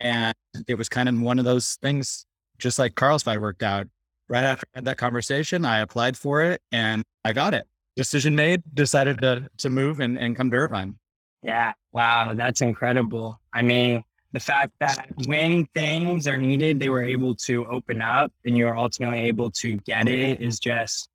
and 0.00 0.34
it 0.66 0.74
was 0.74 0.88
kind 0.88 1.08
of 1.08 1.20
one 1.20 1.38
of 1.38 1.44
those 1.44 1.78
things. 1.80 2.26
just 2.60 2.78
like 2.78 2.94
Carlsbad 2.94 3.40
worked 3.40 3.62
out. 3.62 3.88
Right 4.28 4.44
after 4.44 4.66
that 4.74 4.96
conversation, 4.96 5.64
I 5.64 5.80
applied 5.80 6.16
for 6.16 6.42
it 6.42 6.62
and 6.70 7.02
I 7.24 7.32
got 7.32 7.52
it. 7.52 7.66
Decision 7.96 8.36
made, 8.36 8.62
decided 8.74 9.20
to 9.22 9.48
to 9.58 9.70
move 9.70 9.98
and, 9.98 10.16
and 10.16 10.36
come 10.36 10.52
to 10.52 10.56
Irvine. 10.56 10.96
Yeah. 11.42 11.72
Wow. 11.92 12.34
That's 12.34 12.60
incredible. 12.60 13.40
I 13.52 13.62
mean, 13.62 14.04
the 14.32 14.38
fact 14.38 14.72
that 14.78 15.08
when 15.26 15.66
things 15.74 16.28
are 16.28 16.36
needed, 16.36 16.78
they 16.78 16.88
were 16.90 17.02
able 17.02 17.34
to 17.36 17.66
open 17.66 18.00
up 18.00 18.32
and 18.44 18.56
you're 18.56 18.78
ultimately 18.78 19.22
able 19.22 19.50
to 19.52 19.78
get 19.78 20.06
it 20.06 20.40
is 20.40 20.60
just, 20.60 21.09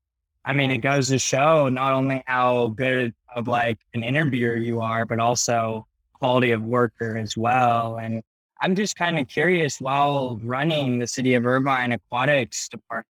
I 0.46 0.54
mean, 0.54 0.70
it 0.70 0.78
goes 0.78 1.10
to 1.10 1.18
show 1.18 1.70
not 1.70 1.94
only 1.94 2.24
how 2.28 2.68
good 2.68 3.14
of 3.36 3.48
like 3.48 3.80
an 3.96 4.04
interviewer 4.04 4.56
you 4.56 4.80
are, 4.80 5.06
but 5.06 5.20
also 5.20 5.88
quality 6.14 6.52
of 6.52 6.62
worker 6.62 7.18
as 7.18 7.36
well. 7.36 7.98
And 7.98 8.22
I'm 8.62 8.76
just 8.76 8.96
kind 8.96 9.18
of 9.18 9.28
curious 9.28 9.82
while 9.82 10.40
running 10.44 11.00
the 11.00 11.08
City 11.08 11.34
of 11.34 11.46
Irvine 11.46 11.92
Aquatics 11.92 12.70
Department, 12.70 13.08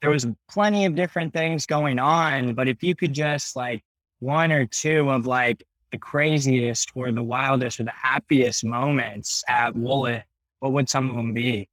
there 0.00 0.10
was 0.10 0.26
plenty 0.50 0.86
of 0.86 0.94
different 0.94 1.32
things 1.34 1.66
going 1.66 1.98
on. 1.98 2.54
But 2.54 2.68
if 2.68 2.82
you 2.82 2.96
could 2.96 3.12
just 3.12 3.54
like 3.54 3.84
one 4.20 4.50
or 4.50 4.66
two 4.66 5.10
of 5.10 5.26
like 5.26 5.62
the 5.90 5.98
craziest 5.98 6.90
or 6.94 7.12
the 7.12 7.22
wildest 7.22 7.80
or 7.80 7.84
the 7.84 7.92
happiest 7.92 8.64
moments 8.64 9.44
at 9.46 9.74
Woollett, 9.74 10.24
what 10.60 10.72
would 10.72 10.88
some 10.88 11.10
of 11.10 11.16
them 11.16 11.34
be? 11.34 11.68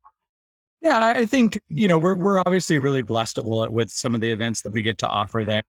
Yeah, 0.81 1.13
I 1.15 1.25
think, 1.25 1.59
you 1.67 1.87
know, 1.87 1.97
we're, 1.97 2.15
we're 2.15 2.39
obviously 2.39 2.79
really 2.79 3.01
blessed 3.01 3.37
with 3.43 3.89
some 3.89 4.15
of 4.15 4.21
the 4.21 4.31
events 4.31 4.61
that 4.61 4.71
we 4.71 4.81
get 4.81 4.97
to 4.99 5.07
offer 5.07 5.43
there. 5.43 5.63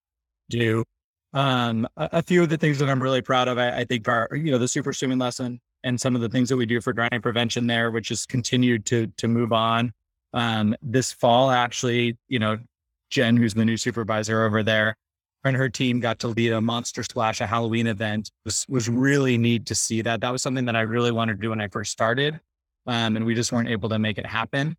Do 0.50 0.84
um, 1.32 1.88
a, 1.96 2.08
a, 2.12 2.22
few 2.22 2.42
of 2.42 2.48
the 2.48 2.56
things 2.56 2.78
that 2.78 2.88
I'm 2.88 3.02
really 3.02 3.22
proud 3.22 3.48
of, 3.48 3.58
I, 3.58 3.78
I, 3.78 3.84
think 3.84 4.08
are, 4.08 4.28
you 4.32 4.50
know, 4.50 4.58
the 4.58 4.68
super 4.68 4.92
swimming 4.92 5.18
lesson 5.18 5.60
and 5.84 6.00
some 6.00 6.14
of 6.14 6.20
the 6.20 6.28
things 6.28 6.48
that 6.48 6.56
we 6.56 6.66
do 6.66 6.80
for 6.80 6.92
drowning 6.92 7.22
prevention 7.22 7.66
there, 7.66 7.90
which 7.90 8.10
has 8.10 8.26
continued 8.26 8.86
to, 8.86 9.06
to 9.16 9.28
move 9.28 9.52
on. 9.52 9.92
Um, 10.32 10.76
this 10.82 11.12
fall, 11.12 11.50
actually, 11.50 12.16
you 12.28 12.38
know, 12.38 12.58
Jen, 13.10 13.36
who's 13.36 13.54
the 13.54 13.64
new 13.64 13.76
supervisor 13.76 14.44
over 14.44 14.62
there, 14.62 14.96
and 15.44 15.56
her 15.56 15.68
team 15.68 16.00
got 16.00 16.18
to 16.20 16.28
lead 16.28 16.52
a 16.52 16.60
monster 16.60 17.02
splash, 17.02 17.40
a 17.40 17.46
Halloween 17.46 17.86
event. 17.88 18.28
It 18.28 18.44
was 18.44 18.66
was 18.68 18.88
really 18.88 19.36
neat 19.36 19.66
to 19.66 19.74
see 19.74 20.02
that. 20.02 20.20
That 20.20 20.30
was 20.30 20.42
something 20.42 20.64
that 20.66 20.76
I 20.76 20.82
really 20.82 21.10
wanted 21.10 21.34
to 21.34 21.40
do 21.40 21.50
when 21.50 21.60
I 21.60 21.66
first 21.66 21.90
started, 21.90 22.40
um, 22.86 23.16
and 23.16 23.24
we 23.26 23.34
just 23.34 23.50
weren't 23.50 23.68
able 23.68 23.88
to 23.88 23.98
make 23.98 24.18
it 24.18 24.26
happen. 24.26 24.76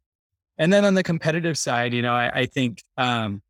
And 0.62 0.72
then 0.72 0.86
on 0.86 0.94
the 0.94 1.02
competitive 1.02 1.58
side, 1.58 1.92
you 1.92 2.04
know, 2.04 2.14
I, 2.14 2.42
I 2.42 2.46
think 2.46 2.84
um, 2.96 3.42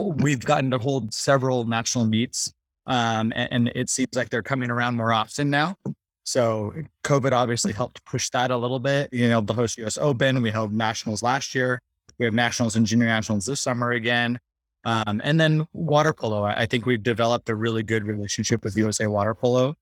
we've 0.00 0.44
gotten 0.44 0.72
to 0.72 0.78
hold 0.78 1.14
several 1.14 1.64
national 1.64 2.06
meets, 2.06 2.52
um, 2.88 3.32
and, 3.36 3.52
and, 3.52 3.72
it 3.76 3.88
seems 3.88 4.16
like 4.16 4.30
they're 4.30 4.42
coming 4.42 4.68
around 4.68 4.96
more 4.96 5.12
often 5.12 5.48
now. 5.48 5.76
So 6.24 6.74
COVID 7.04 7.30
obviously 7.30 7.72
helped 7.72 8.04
push 8.04 8.30
that 8.30 8.50
a 8.50 8.56
little 8.56 8.80
bit. 8.80 9.12
You 9.12 9.28
know, 9.28 9.40
the 9.40 9.54
host 9.54 9.78
U.S. 9.78 9.96
Open, 9.96 10.42
we 10.42 10.50
held 10.50 10.72
nationals 10.72 11.22
last 11.22 11.54
year. 11.54 11.80
We 12.18 12.24
have 12.24 12.34
nationals 12.34 12.74
and 12.74 12.84
junior 12.84 13.06
nationals 13.06 13.46
this 13.46 13.60
summer 13.60 13.92
again. 13.92 14.40
Um, 14.84 15.20
and 15.22 15.38
then 15.38 15.68
water 15.72 16.12
polo. 16.12 16.42
I 16.42 16.66
think 16.66 16.84
we've 16.84 17.02
developed 17.02 17.48
a 17.48 17.54
really 17.54 17.84
good 17.84 18.02
relationship 18.02 18.64
with 18.64 18.76
USA 18.76 19.06
Water 19.06 19.36
Polo, 19.36 19.76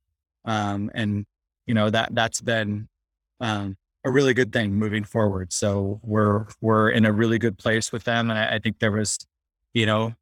um, 0.44 0.90
and 0.92 1.24
you 1.64 1.72
know 1.72 1.88
that 1.88 2.14
that's 2.14 2.42
been 2.42 2.88
um, 3.40 3.78
a 4.04 4.10
really 4.10 4.34
good 4.34 4.52
thing 4.52 4.74
moving 4.74 5.04
forward. 5.04 5.52
So 5.52 6.00
we're 6.02 6.46
we're 6.60 6.90
in 6.90 7.04
a 7.04 7.12
really 7.12 7.38
good 7.38 7.58
place 7.58 7.92
with 7.92 8.04
them, 8.04 8.30
and 8.30 8.38
I, 8.38 8.56
I 8.56 8.58
think 8.58 8.78
there 8.78 8.92
was, 8.92 9.18
you 9.74 9.86
know, 9.86 10.14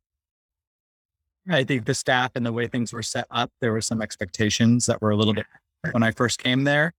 I 1.48 1.64
think 1.64 1.84
the 1.84 1.94
staff 1.94 2.32
and 2.34 2.44
the 2.44 2.52
way 2.52 2.66
things 2.66 2.92
were 2.92 3.02
set 3.02 3.26
up, 3.30 3.50
there 3.60 3.72
were 3.72 3.80
some 3.80 4.02
expectations 4.02 4.86
that 4.86 5.00
were 5.00 5.10
a 5.10 5.16
little 5.16 5.34
bit 5.34 5.46
when 5.92 6.02
I 6.02 6.10
first 6.10 6.42
came 6.42 6.64
there 6.64 6.92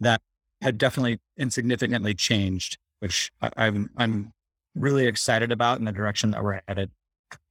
that 0.00 0.20
had 0.60 0.76
definitely 0.78 1.20
insignificantly 1.38 2.14
changed, 2.14 2.78
which 3.00 3.32
I, 3.40 3.50
I'm 3.56 3.90
I'm 3.96 4.32
really 4.74 5.06
excited 5.06 5.52
about 5.52 5.78
in 5.78 5.84
the 5.84 5.92
direction 5.92 6.30
that 6.32 6.42
we're 6.42 6.60
headed. 6.66 6.90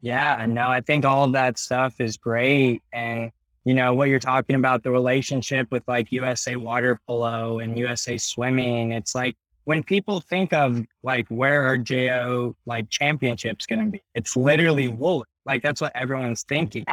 Yeah, 0.01 0.41
And 0.41 0.53
no, 0.53 0.67
I 0.67 0.81
think 0.81 1.05
all 1.05 1.27
that 1.29 1.57
stuff 1.57 1.99
is 1.99 2.17
great. 2.17 2.81
And, 2.91 3.31
you 3.65 3.74
know, 3.74 3.93
what 3.93 4.10
you're 4.10 4.20
talking 4.20 4.55
about, 4.55 4.84
the 4.84 4.91
relationship 4.91 5.72
with 5.72 5.84
like 5.88 6.12
USA 6.12 6.55
water 6.55 7.00
polo 7.08 7.60
and 7.60 7.77
USA 7.77 8.17
swimming, 8.17 8.91
it's 8.91 9.15
like 9.15 9.36
when 9.63 9.84
people 9.84 10.20
think 10.20 10.51
of 10.51 10.82
like 11.03 11.27
where 11.29 11.65
are 11.65 11.77
JO 11.77 12.55
like 12.65 12.89
championships 12.89 13.65
going 13.65 13.86
to 13.86 13.91
be, 13.91 14.01
it's 14.15 14.36
literally 14.36 14.89
wool. 14.89 15.25
Like 15.46 15.63
that's 15.63 15.79
what 15.79 15.96
everyone's 15.96 16.43
thinking, 16.43 16.86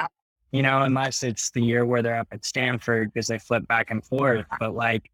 you 0.52 0.62
know, 0.62 0.82
unless 0.82 1.22
it's 1.22 1.50
the 1.50 1.62
year 1.62 1.84
where 1.84 2.02
they're 2.02 2.18
up 2.18 2.28
at 2.30 2.44
Stanford 2.44 3.12
because 3.12 3.26
they 3.26 3.38
flip 3.38 3.66
back 3.66 3.90
and 3.90 4.04
forth. 4.04 4.46
But 4.60 4.74
like 4.74 5.10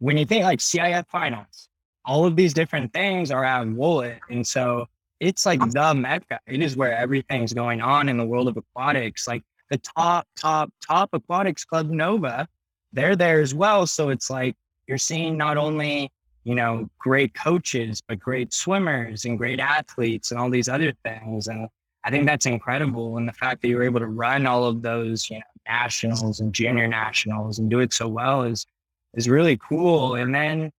when 0.00 0.16
you 0.16 0.24
think 0.24 0.44
like 0.44 0.58
CIF 0.58 1.06
finals, 1.08 1.68
all 2.04 2.24
of 2.24 2.34
these 2.34 2.54
different 2.54 2.92
things 2.92 3.30
are 3.30 3.44
at 3.44 3.66
Woollett. 3.66 4.20
And 4.30 4.44
so 4.44 4.86
it's 5.20 5.46
like 5.46 5.60
the 5.70 5.94
mecca. 5.94 6.40
It 6.46 6.62
is 6.62 6.76
where 6.76 6.96
everything's 6.96 7.52
going 7.52 7.80
on 7.80 8.08
in 8.08 8.16
the 8.16 8.24
world 8.24 8.48
of 8.48 8.56
aquatics. 8.56 9.28
Like 9.28 9.42
the 9.70 9.78
top, 9.78 10.26
top, 10.36 10.72
top 10.86 11.10
aquatics 11.12 11.64
club 11.64 11.90
Nova, 11.90 12.48
they're 12.92 13.16
there 13.16 13.40
as 13.40 13.54
well. 13.54 13.86
So 13.86 14.08
it's 14.08 14.30
like 14.30 14.56
you're 14.86 14.98
seeing 14.98 15.36
not 15.36 15.56
only, 15.56 16.10
you 16.44 16.54
know, 16.54 16.88
great 16.98 17.34
coaches, 17.34 18.02
but 18.06 18.18
great 18.18 18.52
swimmers 18.52 19.24
and 19.24 19.36
great 19.36 19.60
athletes 19.60 20.30
and 20.30 20.40
all 20.40 20.50
these 20.50 20.68
other 20.68 20.92
things. 21.04 21.48
And 21.48 21.68
I 22.04 22.10
think 22.10 22.26
that's 22.26 22.46
incredible. 22.46 23.18
And 23.18 23.28
the 23.28 23.32
fact 23.32 23.62
that 23.62 23.68
you're 23.68 23.82
able 23.82 24.00
to 24.00 24.06
run 24.06 24.46
all 24.46 24.64
of 24.64 24.82
those, 24.82 25.28
you 25.28 25.38
know, 25.38 25.44
nationals 25.68 26.40
and 26.40 26.52
junior 26.52 26.88
nationals 26.88 27.58
and 27.58 27.68
do 27.68 27.80
it 27.80 27.92
so 27.92 28.08
well 28.08 28.42
is 28.42 28.66
is 29.14 29.28
really 29.28 29.58
cool. 29.58 30.14
And 30.14 30.34
then 30.34 30.70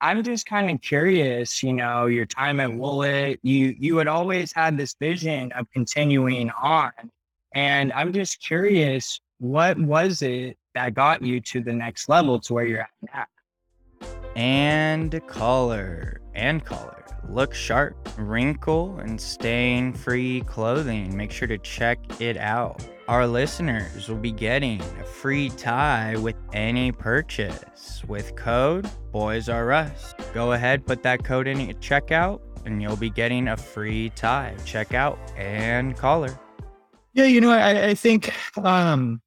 I'm 0.00 0.22
just 0.22 0.46
kind 0.46 0.70
of 0.70 0.80
curious, 0.82 1.62
you 1.62 1.72
know, 1.72 2.06
your 2.06 2.26
time 2.26 2.60
at 2.60 2.70
Woollett, 2.70 3.38
you 3.42 3.74
you 3.78 3.96
had 3.96 4.06
always 4.08 4.52
had 4.52 4.76
this 4.76 4.94
vision 5.00 5.52
of 5.52 5.70
continuing 5.72 6.50
on. 6.50 6.92
And 7.56 7.90
I'm 7.94 8.12
just 8.12 8.42
curious, 8.42 9.18
what 9.38 9.78
was 9.78 10.20
it 10.20 10.58
that 10.74 10.92
got 10.92 11.22
you 11.22 11.40
to 11.40 11.62
the 11.62 11.72
next 11.72 12.06
level 12.06 12.38
to 12.40 12.52
where 12.52 12.66
you're 12.66 12.80
at 12.82 12.90
now? 13.14 13.24
And 14.36 15.26
Collar 15.26 16.20
and 16.34 16.62
Collar. 16.62 17.02
Look 17.30 17.54
sharp, 17.54 17.96
wrinkle, 18.18 18.98
and 18.98 19.18
stain 19.18 19.94
free 19.94 20.42
clothing. 20.42 21.16
Make 21.16 21.30
sure 21.30 21.48
to 21.48 21.56
check 21.56 21.98
it 22.20 22.36
out. 22.36 22.86
Our 23.08 23.26
listeners 23.26 24.10
will 24.10 24.18
be 24.18 24.32
getting 24.32 24.82
a 25.00 25.04
free 25.04 25.48
tie 25.48 26.14
with 26.18 26.36
any 26.52 26.92
purchase 26.92 28.02
with 28.06 28.36
code 28.36 28.86
Bois 29.12 29.48
R'Us. 29.48 30.12
Go 30.34 30.52
ahead, 30.52 30.86
put 30.86 31.02
that 31.04 31.24
code 31.24 31.48
in 31.48 31.70
at 31.70 31.80
checkout, 31.80 32.40
and 32.66 32.82
you'll 32.82 32.96
be 32.96 33.08
getting 33.08 33.48
a 33.48 33.56
free 33.56 34.10
tie. 34.10 34.54
Check 34.66 34.92
out 34.92 35.18
and 35.38 35.96
collar. 35.96 36.38
Yeah, 37.16 37.24
you 37.24 37.40
know, 37.40 37.50
I, 37.50 37.86
I 37.88 37.94
think 37.94 38.30
um, 38.62 39.22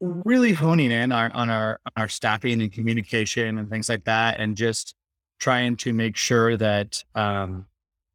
really 0.00 0.54
honing 0.54 0.90
in 0.90 1.12
our, 1.12 1.30
on 1.34 1.50
our 1.50 1.78
on 1.84 1.92
our 1.98 2.08
staffing 2.08 2.62
and 2.62 2.72
communication 2.72 3.58
and 3.58 3.68
things 3.68 3.90
like 3.90 4.04
that, 4.04 4.40
and 4.40 4.56
just 4.56 4.94
trying 5.38 5.76
to 5.76 5.92
make 5.92 6.16
sure 6.16 6.56
that 6.56 7.04
um, 7.14 7.66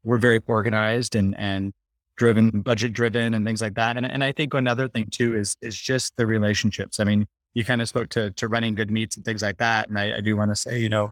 we're 0.04 0.18
very 0.18 0.42
organized 0.48 1.16
and 1.16 1.38
and 1.38 1.72
driven, 2.18 2.50
budget 2.50 2.94
driven, 2.94 3.36
and 3.36 3.46
things 3.46 3.62
like 3.62 3.76
that. 3.76 3.96
And 3.96 4.08
and 4.08 4.24
I 4.24 4.32
think 4.32 4.56
another 4.56 4.88
thing 4.88 5.08
too 5.12 5.36
is 5.36 5.56
is 5.62 5.78
just 5.78 6.18
the 6.18 6.26
relationships. 6.26 7.00
I 7.00 7.04
mean, 7.04 7.28
you 7.54 7.64
kind 7.64 7.80
of 7.80 7.88
spoke 7.88 8.10
to 8.10 8.32
to 8.32 8.48
running 8.48 8.74
good 8.74 8.90
meets 8.90 9.18
and 9.18 9.24
things 9.24 9.44
like 9.44 9.58
that, 9.58 9.88
and 9.88 10.00
I, 10.00 10.18
I 10.18 10.20
do 10.22 10.36
want 10.36 10.50
to 10.50 10.56
say, 10.56 10.80
you 10.80 10.90
know, 10.90 11.12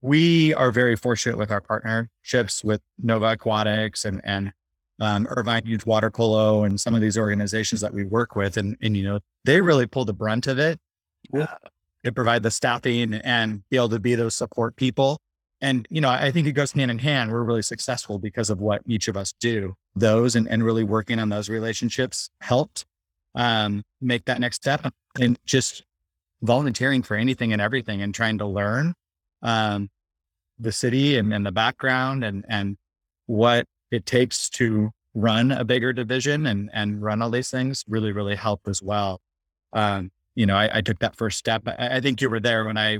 we 0.00 0.54
are 0.54 0.70
very 0.72 0.96
fortunate 0.96 1.36
with 1.36 1.50
our 1.50 1.60
partnerships 1.60 2.64
with 2.64 2.80
Nova 3.02 3.32
Aquatics 3.32 4.06
and 4.06 4.22
and 4.24 4.54
um, 5.00 5.26
Irvine 5.28 5.62
Youth 5.66 5.86
Water 5.86 6.10
Polo 6.10 6.64
and 6.64 6.80
some 6.80 6.94
of 6.94 7.00
these 7.00 7.18
organizations 7.18 7.80
that 7.80 7.92
we 7.92 8.04
work 8.04 8.36
with, 8.36 8.56
and 8.56 8.76
and 8.80 8.96
you 8.96 9.04
know, 9.04 9.20
they 9.44 9.60
really 9.60 9.86
pull 9.86 10.04
the 10.04 10.12
brunt 10.12 10.46
of 10.46 10.58
it. 10.58 10.78
Yeah. 11.32 11.54
They 12.02 12.10
provide 12.10 12.42
the 12.42 12.50
staffing 12.50 13.14
and 13.14 13.62
be 13.70 13.76
able 13.78 13.88
to 13.88 13.98
be 13.98 14.14
those 14.14 14.34
support 14.34 14.76
people. 14.76 15.18
And, 15.62 15.88
you 15.90 16.02
know, 16.02 16.10
I 16.10 16.30
think 16.30 16.46
it 16.46 16.52
goes 16.52 16.72
hand 16.72 16.90
in 16.90 16.98
hand. 16.98 17.32
We're 17.32 17.42
really 17.42 17.62
successful 17.62 18.18
because 18.18 18.50
of 18.50 18.60
what 18.60 18.82
each 18.86 19.08
of 19.08 19.16
us 19.16 19.32
do. 19.40 19.74
Those 19.96 20.36
and, 20.36 20.46
and 20.46 20.62
really 20.62 20.84
working 20.84 21.18
on 21.18 21.30
those 21.30 21.48
relationships 21.48 22.28
helped 22.42 22.84
um, 23.34 23.82
make 24.02 24.26
that 24.26 24.40
next 24.40 24.56
step 24.56 24.92
and 25.18 25.38
just 25.46 25.82
volunteering 26.42 27.02
for 27.02 27.16
anything 27.16 27.54
and 27.54 27.62
everything 27.62 28.02
and 28.02 28.14
trying 28.14 28.36
to 28.38 28.46
learn 28.46 28.92
um, 29.40 29.88
the 30.58 30.72
city 30.72 31.16
and, 31.16 31.32
and 31.32 31.46
the 31.46 31.52
background 31.52 32.22
and, 32.22 32.44
and 32.50 32.76
what 33.24 33.64
it 33.94 34.06
takes 34.06 34.48
to 34.48 34.90
run 35.14 35.52
a 35.52 35.64
bigger 35.64 35.92
division 35.92 36.46
and, 36.46 36.68
and 36.72 37.00
run 37.00 37.22
all 37.22 37.30
these 37.30 37.50
things 37.50 37.84
really, 37.86 38.10
really 38.10 38.34
helped 38.34 38.66
as 38.66 38.82
well. 38.82 39.20
Um, 39.72 40.10
you 40.34 40.46
know, 40.46 40.56
I, 40.56 40.78
I, 40.78 40.80
took 40.80 40.98
that 40.98 41.14
first 41.14 41.38
step. 41.38 41.62
I, 41.66 41.96
I, 41.96 42.00
think 42.00 42.20
you 42.20 42.28
were 42.28 42.40
there 42.40 42.64
when 42.64 42.76
I 42.76 42.98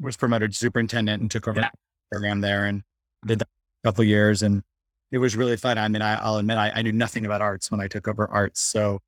was 0.00 0.16
promoted 0.16 0.52
to 0.52 0.56
superintendent 0.56 1.20
and 1.20 1.28
took 1.28 1.48
over 1.48 1.60
yeah. 1.60 1.70
the 1.72 1.78
program 2.12 2.40
there 2.40 2.64
and 2.66 2.82
did 3.26 3.40
that 3.40 3.48
a 3.82 3.88
couple 3.88 4.04
years. 4.04 4.42
And 4.42 4.62
it 5.10 5.18
was 5.18 5.36
really 5.36 5.56
fun. 5.56 5.78
I 5.78 5.88
mean, 5.88 6.02
I, 6.02 6.24
will 6.24 6.38
admit 6.38 6.58
I, 6.58 6.70
I, 6.72 6.82
knew 6.82 6.92
nothing 6.92 7.26
about 7.26 7.42
arts 7.42 7.72
when 7.72 7.80
I 7.80 7.88
took 7.88 8.06
over 8.06 8.28
arts. 8.28 8.60
So 8.60 9.00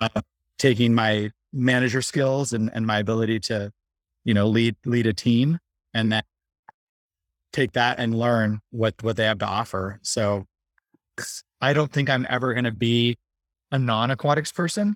uh, 0.00 0.22
taking 0.58 0.94
my 0.94 1.30
manager 1.52 2.00
skills 2.00 2.54
and, 2.54 2.70
and 2.72 2.86
my 2.86 2.98
ability 2.98 3.40
to, 3.40 3.70
you 4.24 4.32
know, 4.32 4.46
lead, 4.46 4.76
lead 4.86 5.06
a 5.06 5.12
team 5.12 5.58
and 5.92 6.10
then 6.10 6.22
take 7.52 7.72
that 7.72 7.98
and 7.98 8.18
learn 8.18 8.60
what 8.70 8.94
what 9.02 9.16
they 9.16 9.24
have 9.24 9.38
to 9.38 9.46
offer. 9.46 10.00
So 10.02 10.46
I 11.60 11.72
don't 11.72 11.92
think 11.92 12.10
I'm 12.10 12.26
ever 12.28 12.54
going 12.54 12.64
to 12.64 12.72
be 12.72 13.18
a 13.70 13.78
non-aquatics 13.78 14.52
person. 14.52 14.94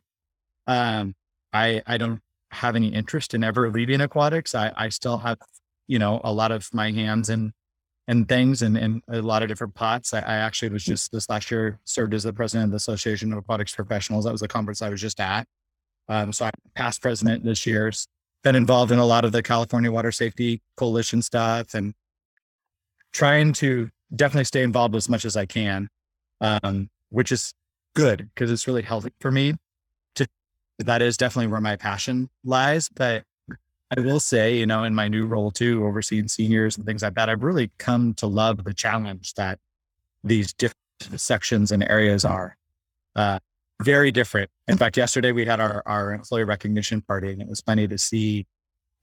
Um, 0.67 1.15
I 1.53 1.83
I 1.87 1.99
don't 1.99 2.21
have 2.51 2.77
any 2.77 2.89
interest 2.89 3.35
in 3.35 3.45
ever 3.45 3.71
leaving 3.71 4.01
aquatics. 4.01 4.55
I 4.55 4.73
I 4.77 4.89
still 4.89 5.19
have 5.19 5.39
you 5.87 5.99
know 5.99 6.21
a 6.25 6.33
lot 6.33 6.53
of 6.53 6.69
my 6.73 6.91
hands 6.91 7.31
in 7.31 7.53
and 8.09 8.29
things 8.29 8.63
and, 8.63 8.77
and 8.77 9.03
a 9.09 9.21
lot 9.21 9.43
of 9.43 9.49
different 9.49 9.75
pots. 9.75 10.15
I, 10.15 10.21
I, 10.21 10.37
actually 10.37 10.69
was 10.69 10.85
just 10.85 11.11
this 11.11 11.29
last 11.29 11.51
year 11.51 11.81
served 11.85 12.15
as 12.15 12.23
the 12.23 12.33
president 12.33 12.67
of 12.67 12.71
the 12.71 12.77
Association 12.77 13.33
of 13.33 13.39
Aquatics 13.39 13.75
Professionals. 13.75 14.25
That 14.25 14.31
was 14.31 14.41
the 14.41 14.47
conference 14.47 14.81
I 14.81 14.91
was 14.91 15.01
just 15.01 15.19
at. 15.19 15.45
Um, 16.09 16.33
so 16.33 16.45
I'm 16.45 16.53
past 16.77 17.03
president 17.03 17.45
this 17.45 17.67
year's 17.67 18.07
been 18.45 18.55
involved 18.55 18.93
in 18.93 19.01
a 19.01 19.05
lot 19.05 19.25
of 19.25 19.33
the 19.33 19.43
California 19.43 19.91
Water 19.91 20.13
Safety 20.13 20.63
Coalition 20.77 21.21
stuff 21.21 21.75
and 21.75 21.95
trying 23.17 23.51
to 23.51 23.89
definitely 24.15 24.45
stay 24.45 24.63
involved 24.63 24.95
as 24.95 25.09
much 25.09 25.25
as 25.25 25.37
I 25.37 25.47
can, 25.47 25.89
um, 26.43 26.91
which 27.09 27.33
is 27.33 27.55
good 27.95 28.29
because 28.35 28.51
it's 28.51 28.67
really 28.67 28.83
healthy 28.83 29.11
for 29.21 29.33
me. 29.33 29.55
To 30.17 30.27
that 30.81 31.01
is 31.01 31.17
definitely 31.17 31.47
where 31.47 31.63
my 31.63 31.77
passion 31.77 32.29
lies. 32.45 32.91
But 32.91 33.25
I 33.97 34.01
will 34.01 34.21
say, 34.21 34.59
you 34.59 34.67
know, 34.67 34.85
in 34.85 34.95
my 34.95 35.09
new 35.09 35.25
role 35.25 35.51
too, 35.51 35.87
overseeing 35.87 36.29
seniors 36.29 36.77
and 36.77 36.85
things 36.85 37.03
like 37.03 37.15
that, 37.15 37.31
I've 37.31 37.43
really 37.43 37.71
come 37.79 38.13
to 38.15 38.27
love 38.27 38.63
the 38.65 38.75
challenge 38.75 39.33
that 39.35 39.59
these 40.23 40.53
different 40.53 40.77
sections 41.17 41.73
and 41.73 41.83
areas 41.89 42.25
are. 42.25 42.59
Uh, 43.15 43.39
very 43.83 44.11
different. 44.11 44.51
In 44.69 44.77
fact, 44.77 44.99
yesterday 44.99 45.33
we 45.33 45.47
had 45.47 45.59
our, 45.59 45.83
our 45.87 46.13
employee 46.13 46.45
recognition 46.45 47.01
party 47.01 47.33
and 47.33 47.41
it 47.41 47.49
was 47.49 47.63
funny 47.63 47.89
to 47.89 47.97
see 47.97 48.47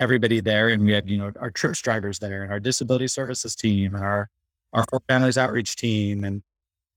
everybody 0.04 0.42
there. 0.42 0.70
And 0.70 0.86
we 0.86 0.92
had, 0.92 1.10
you 1.10 1.18
know, 1.18 1.32
our 1.40 1.50
church 1.50 1.82
drivers 1.82 2.20
there 2.20 2.44
and 2.44 2.52
our 2.52 2.60
disability 2.60 3.08
services 3.08 3.56
team 3.56 3.96
and 3.96 4.04
our, 4.04 4.30
our 4.74 4.86
four 4.90 5.02
families 5.08 5.38
outreach 5.38 5.76
team 5.76 6.24
and 6.24 6.44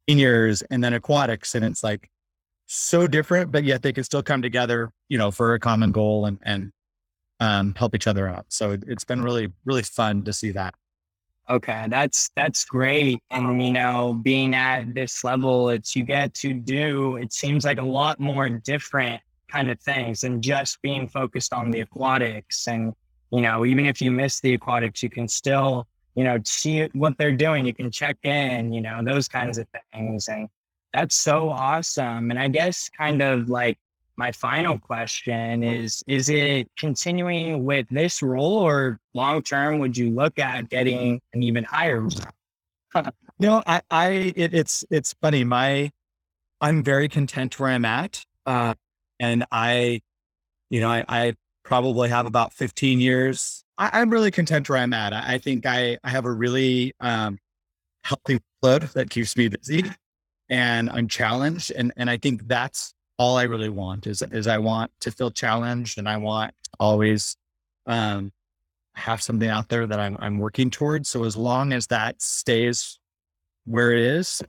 seniors 0.09 0.63
and 0.63 0.85
then 0.85 0.93
aquatics. 0.93 1.55
And 1.55 1.65
it's 1.65 1.83
like 1.83 2.11
so 2.67 3.07
different, 3.07 3.53
but 3.53 3.65
yet 3.65 3.83
they 3.83 3.93
can 3.93 4.05
still 4.05 4.23
come 4.23 4.43
together, 4.43 4.91
you 5.09 5.17
know, 5.17 5.31
for 5.31 5.55
a 5.55 5.61
common 5.61 5.93
goal 5.93 6.27
and, 6.27 6.39
and 6.43 6.73
um, 7.41 7.75
help 7.77 7.95
each 7.95 8.07
other 8.07 8.29
out. 8.29 8.47
So 8.49 8.73
it, 8.73 8.85
it's 8.87 9.05
been 9.05 9.23
really, 9.23 9.53
really 9.65 9.83
fun 9.83 10.25
to 10.25 10.33
see 10.33 10.51
that. 10.51 10.75
Okay, 11.49 11.87
that's 11.89 12.29
that's 12.35 12.65
great. 12.65 13.23
And 13.31 13.63
you 13.63 13.73
know, 13.73 14.15
being 14.15 14.57
at 14.57 14.95
this 14.95 15.23
level, 15.23 15.71
it's 15.71 15.95
you 15.95 16.03
get 16.03 16.35
to 16.35 16.53
do. 16.53 17.17
It 17.17 17.33
seems 17.33 17.65
like 17.65 17.79
a 17.79 17.85
lot 17.85 18.19
more 18.19 18.49
different 18.49 19.23
kind 19.49 19.71
of 19.71 19.81
things 19.81 20.25
and 20.25 20.43
just 20.43 20.81
being 20.83 21.09
focused 21.09 21.53
on 21.53 21.71
the 21.71 21.81
aquatics. 21.81 22.67
And 22.69 22.95
you 23.31 23.41
know, 23.41 23.65
even 23.65 23.87
if 23.87 24.01
you 24.01 24.11
miss 24.11 24.41
the 24.41 24.55
aquatics, 24.55 25.03
you 25.03 25.11
can 25.11 25.29
still 25.29 25.87
you 26.15 26.25
know 26.25 26.39
see 26.45 26.89
what 26.95 27.17
they're 27.19 27.37
doing. 27.37 27.67
You 27.67 27.75
can 27.75 27.91
check 27.91 28.17
in. 28.23 28.73
You 28.73 28.81
know, 28.81 29.01
those 29.03 29.29
kinds 29.29 29.59
of 29.59 29.67
things. 29.93 30.29
And 30.29 30.49
that's 30.93 31.15
so 31.15 31.51
awesome. 31.51 32.31
And 32.31 32.39
I 32.39 32.49
guess 32.49 32.89
kind 32.89 33.23
of 33.23 33.49
like 33.49 33.79
my 34.17 34.33
final 34.33 34.79
question 34.79 35.63
is 35.63 36.03
is 36.07 36.29
it 36.29 36.69
continuing 36.77 37.65
with 37.65 37.87
this 37.91 38.23
role 38.23 38.59
or 38.59 38.99
long 39.15 39.43
term 39.43 39.79
would 39.79 39.97
you 39.97 40.11
look 40.11 40.39
at 40.39 40.69
getting 40.69 41.21
an 41.35 41.43
even 41.43 41.65
higher 41.65 42.07
no 43.39 43.63
i 43.67 43.81
i 43.91 44.09
it, 44.35 44.55
it's 44.55 44.85
it's 44.91 45.15
funny 45.21 45.45
my 45.45 45.91
i'm 46.61 46.83
very 46.83 47.09
content 47.09 47.59
where 47.61 47.71
i'm 47.71 47.85
at 47.85 48.25
uh 48.47 48.75
and 49.21 49.45
i 49.51 50.01
you 50.71 50.81
know 50.81 50.91
i 50.91 51.05
i 51.09 51.35
probably 51.65 52.09
have 52.09 52.27
about 52.27 52.53
15 52.53 53.01
years. 53.01 53.65
I, 53.77 54.01
am 54.01 54.11
really 54.11 54.31
content 54.31 54.69
where 54.69 54.79
i'm 54.79 54.93
at. 54.93 55.13
I, 55.13 55.35
I, 55.35 55.39
think 55.39 55.67
i 55.67 55.99
i 56.05 56.11
have 56.11 56.25
a 56.25 56.33
really 56.33 56.95
um 57.01 57.39
healthy 58.05 58.41
flood 58.61 58.83
that 58.95 59.11
keeps 59.11 59.37
me 59.37 59.49
busy 59.49 59.85
and 60.49 60.89
i'm 60.91 61.09
challenged. 61.09 61.73
And 61.73 61.93
and 61.97 62.09
i 62.09 62.17
think 62.17 62.47
that's 62.47 62.95
all 63.19 63.39
I 63.39 63.45
really 63.45 63.69
want 63.69 64.07
is 64.07 64.23
is 64.23 64.47
I 64.47 64.59
want 64.59 64.91
to 65.01 65.11
feel 65.11 65.31
challenged 65.31 65.99
and 65.99 66.09
I 66.09 66.17
want 66.19 66.55
always 66.79 67.37
um, 67.87 68.33
have 68.95 69.23
something 69.23 69.49
out 69.49 69.69
there 69.69 69.87
that 69.87 69.99
I'm 69.99 70.17
I'm 70.21 70.39
working 70.39 70.71
towards. 70.71 71.09
So 71.09 71.25
as 71.25 71.37
long 71.37 71.73
as 71.73 71.87
that 71.89 72.21
stays 72.21 72.99
where 73.65 73.93
it 73.93 74.03
is, 74.03 74.43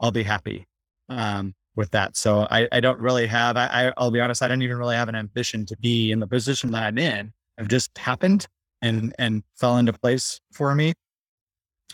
I'll 0.00 0.10
be 0.10 0.22
happy. 0.22 0.66
Um, 1.08 1.54
with 1.76 1.90
that. 1.92 2.16
So 2.16 2.46
I, 2.50 2.68
I 2.70 2.80
don't 2.80 2.98
really 2.98 3.26
have 3.26 3.56
I, 3.56 3.92
I'll 3.96 4.10
be 4.10 4.20
honest, 4.20 4.42
I 4.42 4.48
don't 4.48 4.62
even 4.62 4.76
really 4.76 4.96
have 4.96 5.08
an 5.08 5.14
ambition 5.14 5.64
to 5.66 5.76
be 5.78 6.12
in 6.12 6.20
the 6.20 6.26
position 6.26 6.70
that 6.72 6.82
I'm 6.84 6.98
in. 6.98 7.32
It 7.58 7.68
just 7.68 7.96
happened 7.96 8.46
and 8.80 9.14
and 9.18 9.42
fell 9.56 9.78
into 9.78 9.92
place 9.92 10.40
for 10.52 10.74
me 10.74 10.92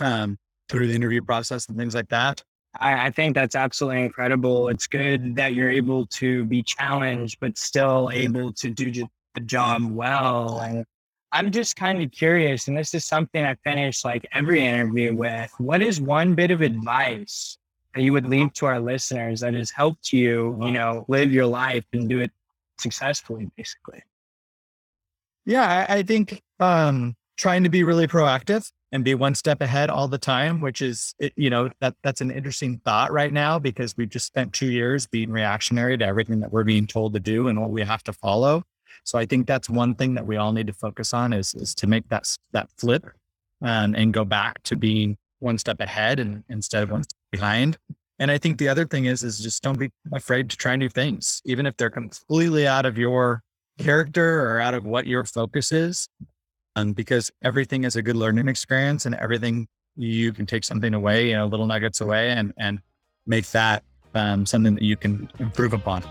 um, 0.01 0.39
through 0.69 0.87
the 0.89 0.95
interview 0.95 1.23
process 1.23 1.69
and 1.69 1.77
things 1.77 1.95
like 1.95 2.09
that. 2.09 2.43
I, 2.79 3.07
I, 3.07 3.11
think 3.11 3.35
that's 3.35 3.57
absolutely 3.57 4.03
incredible. 4.03 4.69
It's 4.69 4.87
good 4.87 5.35
that 5.37 5.55
you're 5.55 5.71
able 5.71 6.07
to 6.07 6.45
be 6.45 6.63
challenged, 6.63 7.39
but 7.41 7.57
still 7.57 8.11
able 8.13 8.53
to 8.53 8.71
do 8.71 8.93
the 8.93 9.41
job 9.41 9.91
well. 9.91 10.61
And 10.61 10.85
I'm 11.33 11.51
just 11.51 11.77
kind 11.77 12.03
of 12.03 12.11
curious, 12.11 12.69
and 12.69 12.77
this 12.77 12.95
is 12.95 13.05
something 13.05 13.43
I 13.43 13.55
finish 13.65 14.05
like 14.05 14.27
every 14.33 14.65
interview 14.65 15.15
with. 15.15 15.51
What 15.59 15.83
is 15.83 16.01
one 16.01 16.35
bit 16.35 16.51
of 16.51 16.61
advice 16.61 17.59
that 17.99 18.05
you 18.05 18.13
would 18.13 18.29
leave 18.29 18.53
to 18.53 18.65
our 18.65 18.79
listeners 18.79 19.41
that 19.41 19.55
has 19.55 19.73
helped 19.73 20.13
you, 20.13 20.57
you 20.63 20.71
know, 20.71 21.05
live 21.09 21.33
your 21.33 21.47
life 21.47 21.85
and 21.93 22.09
do 22.09 22.21
it 22.21 22.31
successfully, 22.79 23.51
basically? 23.57 24.01
Yeah, 25.45 25.87
I, 25.89 25.97
I 25.97 26.03
think 26.05 26.41
um, 26.61 27.17
trying 27.37 27.65
to 27.65 27.69
be 27.69 27.83
really 27.83 28.07
proactive 28.07 28.71
and 28.93 29.05
be 29.05 29.17
one 29.17 29.35
step 29.35 29.61
ahead 29.61 29.91
all 29.91 30.07
the 30.07 30.17
time, 30.17 30.61
which 30.61 30.81
is, 30.81 31.13
you 31.35 31.51
know, 31.51 31.71
that 31.81 31.97
that's 32.05 32.21
an 32.21 32.31
interesting 32.31 32.81
thought 32.85 33.11
right 33.11 33.33
now 33.33 33.59
because 33.59 33.97
we've 33.97 34.09
just 34.09 34.27
spent 34.27 34.53
two 34.53 34.71
years 34.71 35.09
being 35.09 35.33
reactionary 35.33 35.99
to 35.99 36.07
everything 36.07 36.39
that 36.39 36.53
we're 36.53 36.63
being 36.63 36.87
told 36.87 37.15
to 37.15 37.21
do 37.21 37.49
and 37.49 37.61
what 37.61 37.71
we 37.71 37.83
have 37.83 38.05
to 38.05 38.13
follow. 38.13 38.63
So 39.03 39.19
I 39.19 39.27
think 39.27 39.49
that's 39.49 39.69
one 39.69 39.97
thing 39.97 40.15
that 40.15 40.25
we 40.25 40.37
all 40.37 40.53
need 40.53 40.69
to 40.69 40.73
focus 40.73 41.13
on 41.13 41.33
is 41.33 41.53
is 41.57 41.75
to 41.75 41.89
make 41.89 42.09
that 42.11 42.33
that 42.53 42.71
flip 42.77 43.07
and 43.61 43.97
and 43.97 44.15
go 44.15 44.25
back 44.25 44.63
to 44.65 44.77
being 44.77 45.17
one 45.41 45.59
step 45.59 45.81
ahead 45.81 46.21
and 46.21 46.45
instead 46.49 46.85
of 46.85 46.91
one 46.93 47.03
step 47.03 47.18
behind. 47.31 47.79
And 48.19 48.31
I 48.31 48.39
think 48.39 48.59
the 48.59 48.69
other 48.69 48.85
thing 48.85 49.05
is 49.05 49.23
is 49.23 49.39
just 49.39 49.63
don't 49.63 49.79
be 49.79 49.91
afraid 50.13 50.51
to 50.51 50.57
try 50.57 50.77
new 50.77 50.89
things, 50.89 51.41
even 51.45 51.67
if 51.67 51.77
they're 51.77 51.91
completely 51.91 52.67
out 52.67 52.85
of 52.87 52.99
your 52.99 53.43
character 53.79 54.51
or 54.51 54.61
out 54.61 54.75
of 54.75 54.85
what 54.85 55.07
your 55.07 55.25
focus 55.25 55.71
is 55.71 56.09
um, 56.79 56.93
because 56.93 57.31
everything 57.43 57.85
is 57.85 57.97
a 57.97 58.03
good 58.03 58.17
learning 58.17 58.49
experience 58.49 59.07
and 59.07 59.15
everything 59.17 59.67
you 59.97 60.33
can 60.33 60.47
take 60.47 60.65
something 60.65 60.95
away, 60.95 61.29
you 61.29 61.35
know, 61.35 61.47
little 61.47 61.67
nuggets 61.67 62.01
away 62.01 62.31
and, 62.31 62.53
and 62.57 62.81
make 63.27 63.47
that 63.51 63.83
um, 64.15 64.47
something 64.47 64.75
that 64.75 64.85
you 64.85 64.97
can 64.97 65.29
improve 65.41 65.73
upon. 65.73 66.05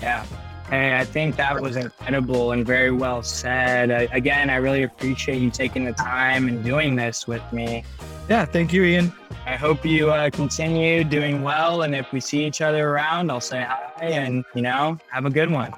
Yeah. 0.00 0.24
And 0.70 0.96
I 0.96 1.04
think 1.04 1.36
that 1.36 1.60
was 1.60 1.76
incredible 1.76 2.52
and 2.52 2.66
very 2.66 2.90
well 2.90 3.22
said. 3.22 3.90
Uh, 3.90 4.06
again, 4.12 4.50
I 4.50 4.56
really 4.56 4.82
appreciate 4.82 5.40
you 5.40 5.50
taking 5.50 5.84
the 5.84 5.94
time 5.94 6.46
and 6.46 6.62
doing 6.62 6.94
this 6.94 7.26
with 7.26 7.42
me. 7.52 7.84
Yeah, 8.28 8.44
thank 8.44 8.72
you, 8.72 8.84
Ian. 8.84 9.12
I 9.46 9.56
hope 9.56 9.86
you 9.86 10.10
uh, 10.10 10.28
continue 10.28 11.04
doing 11.04 11.42
well. 11.42 11.82
And 11.82 11.94
if 11.94 12.12
we 12.12 12.20
see 12.20 12.44
each 12.44 12.60
other 12.60 12.90
around, 12.90 13.30
I'll 13.30 13.40
say 13.40 13.62
hi 13.66 14.04
and, 14.04 14.44
you 14.54 14.60
know, 14.60 14.98
have 15.10 15.24
a 15.24 15.30
good 15.30 15.50
one. 15.50 15.72